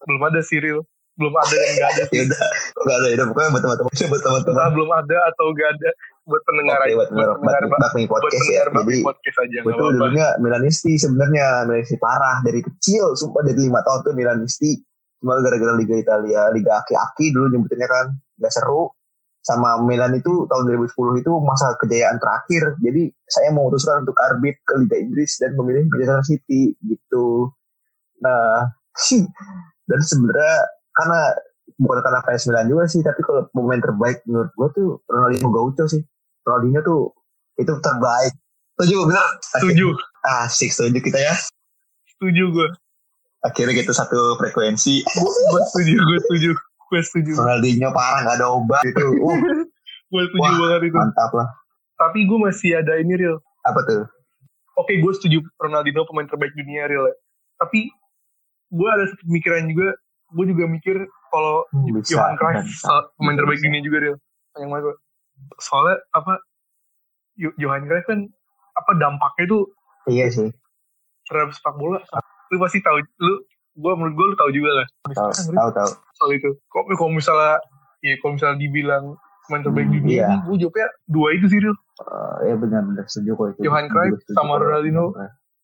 [0.04, 0.84] Belum ada Cyril
[1.20, 4.68] belum ada yang enggak ada ya udah enggak ada ya pokoknya buat teman-teman buat teman-teman.
[4.72, 5.90] Belum ada atau enggak ada.
[6.22, 8.62] Buat pendengar okay, buat, buat pendengar bakmi podcast buat ya.
[8.70, 11.46] jadi podcast aja gue tuh dulunya Milanisti sebenarnya.
[11.68, 12.40] Milanisti parah.
[12.46, 14.72] Dari kecil sumpah dari lima tahun tuh Milanisti.
[15.20, 18.06] Cuma gara-gara Liga Italia Liga aki-aki dulu nyebutinnya kan.
[18.40, 18.88] Gak seru
[19.42, 22.78] sama Milan itu tahun 2010 itu masa kejayaan terakhir.
[22.78, 27.50] Jadi saya memutuskan untuk arbit ke Liga Inggris dan memilih Manchester City gitu.
[28.22, 28.70] Nah,
[29.90, 30.56] dan sebenarnya
[30.94, 31.20] karena
[31.74, 35.84] bukan karena fans Milan juga sih, tapi kalau pemain terbaik menurut gue tuh Ronaldinho Gaucho
[35.90, 36.02] sih.
[36.46, 37.02] Ronaldinho tuh
[37.58, 38.34] itu terbaik.
[38.78, 39.26] Setuju benar?
[39.42, 39.86] Setuju.
[40.22, 41.34] Asik setuju kita ya.
[42.14, 42.68] Setuju gue.
[43.42, 45.02] Akhirnya kita satu frekuensi.
[45.02, 46.50] gue setuju, gue setuju
[46.92, 49.40] gue setuju Ronaldinho parah gak ada obat itu uh.
[50.12, 50.96] gue setuju Wah, banget itu.
[51.00, 51.48] mantap lah.
[51.96, 54.04] Tapi gue masih ada ini real apa tuh?
[54.76, 57.16] Oke gue setuju Ronaldinho pemain terbaik dunia real ya.
[57.64, 57.88] tapi
[58.68, 59.96] gue ada satu pemikiran juga.
[60.32, 60.96] Gue juga mikir
[61.32, 61.64] kalau
[62.04, 62.68] Johan Cruyff
[63.16, 64.16] pemain terbaik dunia juga real
[64.60, 64.92] yang mana
[65.56, 66.36] soalnya apa
[67.56, 68.28] Johan Cruyff kan
[68.76, 69.58] apa dampaknya itu
[70.12, 70.52] iya sih.
[71.24, 72.04] terhadap sepak bola.
[72.52, 73.34] Lu pasti tahu lu
[73.72, 74.86] gue menurut gue lu tahu juga lah.
[75.12, 76.50] Tahu tahu soal itu.
[76.68, 77.56] Kok kalau misalnya
[78.04, 79.04] ya kalau misalnya dibilang
[79.46, 80.28] pemain terbaik hmm, dunia iya.
[80.46, 81.74] gue jawabnya dua itu sih Ril.
[82.02, 83.60] Uh, ya benar-benar setuju kok itu.
[83.66, 85.16] Johan Cruyff sama Ronaldinho.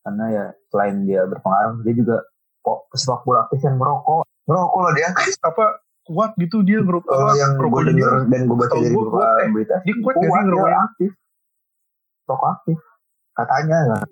[0.03, 2.17] Karena ya selain dia berpengaruh dia juga
[2.65, 4.25] kok pesepak bola aktif yang merokok.
[4.49, 5.09] Merokok lah dia.
[5.49, 5.65] Apa
[6.09, 9.77] kuat gitu dia ngerokok uh, yang gue denger dan gue baca dari beberapa eh, berita.
[9.85, 11.11] Dia kuat, kuat gak sih ngerokok aktif.
[12.25, 12.79] Rokok aktif.
[13.37, 14.03] Katanya lah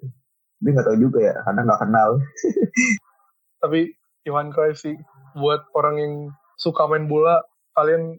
[0.57, 2.11] dia nggak tahu juga ya karena nggak kenal
[3.67, 3.91] tapi
[4.23, 4.95] Johan Cruyff sih
[5.35, 6.15] buat orang yang
[6.55, 7.43] suka main bola
[7.75, 8.17] kalian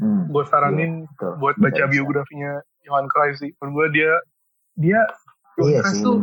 [0.00, 2.52] hmm, gue saranin iya, buat baca iya, biografinya
[2.88, 3.52] Johan Cruyff sih.
[3.60, 4.12] Menurut gue dia
[4.80, 5.00] dia
[5.60, 6.18] Johan iya Cruyff tuh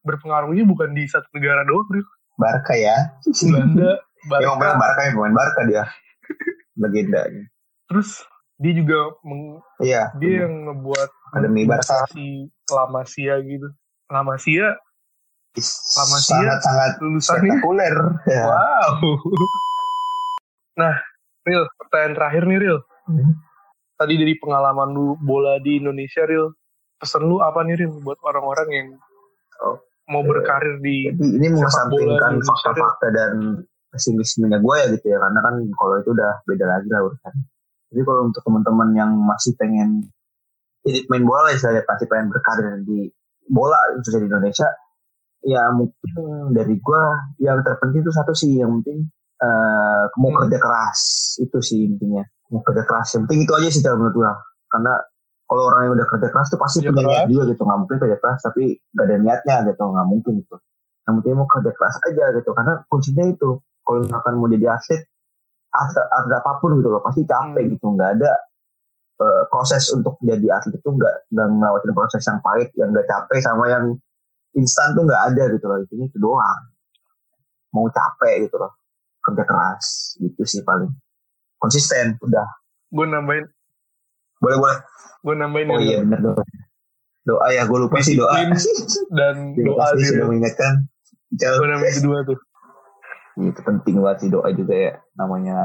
[0.00, 2.02] berpengaruhnya bukan di satu negara doang bro.
[2.40, 2.96] Barca ya.
[3.28, 4.00] Belanda
[4.30, 5.84] Barca yang main Barca yang main Barca dia.
[6.80, 7.20] Legenda.
[7.92, 8.24] Terus
[8.60, 13.68] dia juga meng, iya, dia yang ngebuat akademi Barca si Lamasia gitu.
[14.12, 14.76] Lamasia
[15.58, 17.96] Lamasia, sangat-sangat lulusannya spektakuler.
[18.30, 18.42] Ya.
[18.46, 18.90] wow
[20.78, 20.94] nah
[21.42, 22.78] Ril pertanyaan terakhir nih Ril
[23.10, 23.34] Hmm.
[23.98, 26.54] tadi dari pengalaman lu bola di Indonesia Ril
[26.94, 28.88] pesan lu apa nih Ril buat orang-orang yang
[29.60, 29.76] Oh,
[30.08, 33.60] mau berkarir di Jadi ini mengesampingkan fakta-fakta dan
[33.92, 37.34] pesimismenya gue ya gitu ya karena kan kalau itu udah beda lagi lah urusan.
[37.92, 40.06] Jadi kalau untuk teman-teman yang masih pengen
[40.80, 43.10] jadi main bola lah istilahnya pasti pengen berkarir di
[43.50, 44.68] bola khususnya di Indonesia
[45.40, 46.12] ya mungkin
[46.52, 47.02] dari gue
[47.40, 49.08] yang terpenting itu satu sih yang penting
[49.40, 50.38] eh mau Hmm.
[50.44, 51.00] kerja keras.
[51.40, 53.16] Itu sih intinya mau kerja keras.
[53.16, 54.32] Yang penting itu aja sih kalau menurut gue
[54.68, 54.92] karena
[55.48, 57.62] kalau orang yang udah kerja keras tuh pasti Kerja punya niat juga gitu.
[57.64, 58.62] Nggak mungkin kerja keras tapi
[58.92, 59.82] gak ada niatnya gitu.
[59.82, 60.56] Nggak mungkin gitu.
[61.08, 62.50] Yang penting mau kerja keras aja gitu.
[62.52, 65.02] Karena kuncinya itu kalau misalkan mau jadi atlet
[65.72, 67.72] atlet, atlet apa pun gitu loh pasti capek Hmm.
[67.74, 67.86] gitu.
[67.96, 68.30] Nggak ada
[69.20, 73.38] eh, proses untuk jadi atlet itu nggak nggak ngelewatin proses yang pahit yang nggak capek
[73.40, 73.84] sama yang
[74.58, 76.60] instan tuh nggak ada gitu loh ini itu doang.
[77.70, 78.80] Mau capek gitu loh
[79.20, 80.90] kerja keras gitu sih paling.
[81.60, 82.48] Konsisten udah.
[82.88, 83.44] Gue nambahin.
[84.40, 84.78] Boleh boleh.
[85.20, 86.04] Gue nambahin oh ya, iya Ril.
[86.08, 86.44] bener doa.
[87.28, 88.32] Doa ya gue lupa sih doa.
[89.12, 89.36] Dan
[89.68, 90.88] doa sih sudah mengingatkan.
[91.36, 91.60] Jauh.
[91.62, 92.38] gue nambahin kedua tuh.
[93.40, 95.56] Itu penting banget sih doa juga ya namanya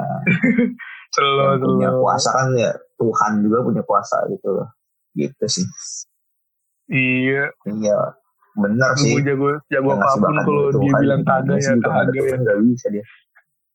[1.15, 4.69] selalu punya puasa kan ya Tuhan juga punya puasa gitu loh.
[5.15, 5.65] Gitu sih.
[6.91, 7.55] Iya.
[7.65, 8.19] Iya
[8.55, 9.11] benar lu sih.
[9.11, 12.23] mau jago jago Yang ngasih apa pun bakat kalau dia bilang kagak Dia ya kagak
[12.23, 12.35] ya.
[12.39, 13.03] nggak bisa dia.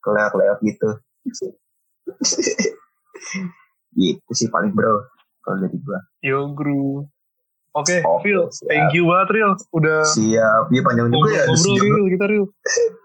[0.00, 0.88] Kelewat-lewat gitu.
[3.92, 5.04] Gitu sih paling bro
[5.42, 5.98] kalau dari gua.
[6.20, 7.04] Yo guru.
[7.70, 8.66] Oke Oke, Phil siap.
[8.66, 9.52] thank you banget Ril.
[9.70, 10.66] Udah siap.
[10.68, 12.44] Iya panjang juga ya ngobrol kita Ril.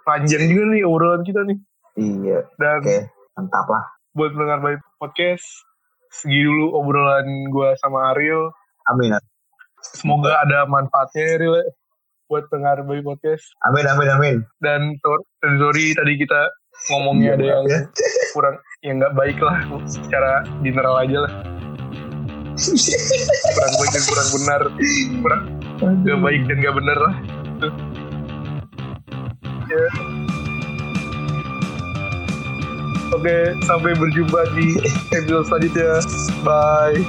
[0.02, 1.58] Panjang juga nih obrolan kita nih.
[1.96, 2.40] Iya.
[2.58, 2.98] Dan oke
[3.36, 3.84] mantap lah.
[4.12, 5.44] buat mendengar baik podcast
[6.10, 8.48] segi dulu obrolan gua sama Ariel
[8.88, 9.12] amin
[9.94, 11.66] semoga ada manfaatnya ya Ril ya,
[12.26, 16.42] buat pendengar baik podcast amin amin amin dan sor- dan sorry tadi kita
[16.90, 17.80] ngomongnya Iya, ada yang ya.
[18.32, 21.34] kurang yang nggak baik lah secara general aja lah
[23.52, 24.62] kurang baik dan kurang benar
[25.22, 25.44] kurang
[26.02, 27.16] nggak baik dan nggak benar lah
[27.56, 27.70] Gitu.
[29.72, 29.88] ya.
[33.16, 34.76] Oke, sampai berjumpa di
[35.16, 36.04] episode selanjutnya.
[36.44, 37.00] Bye.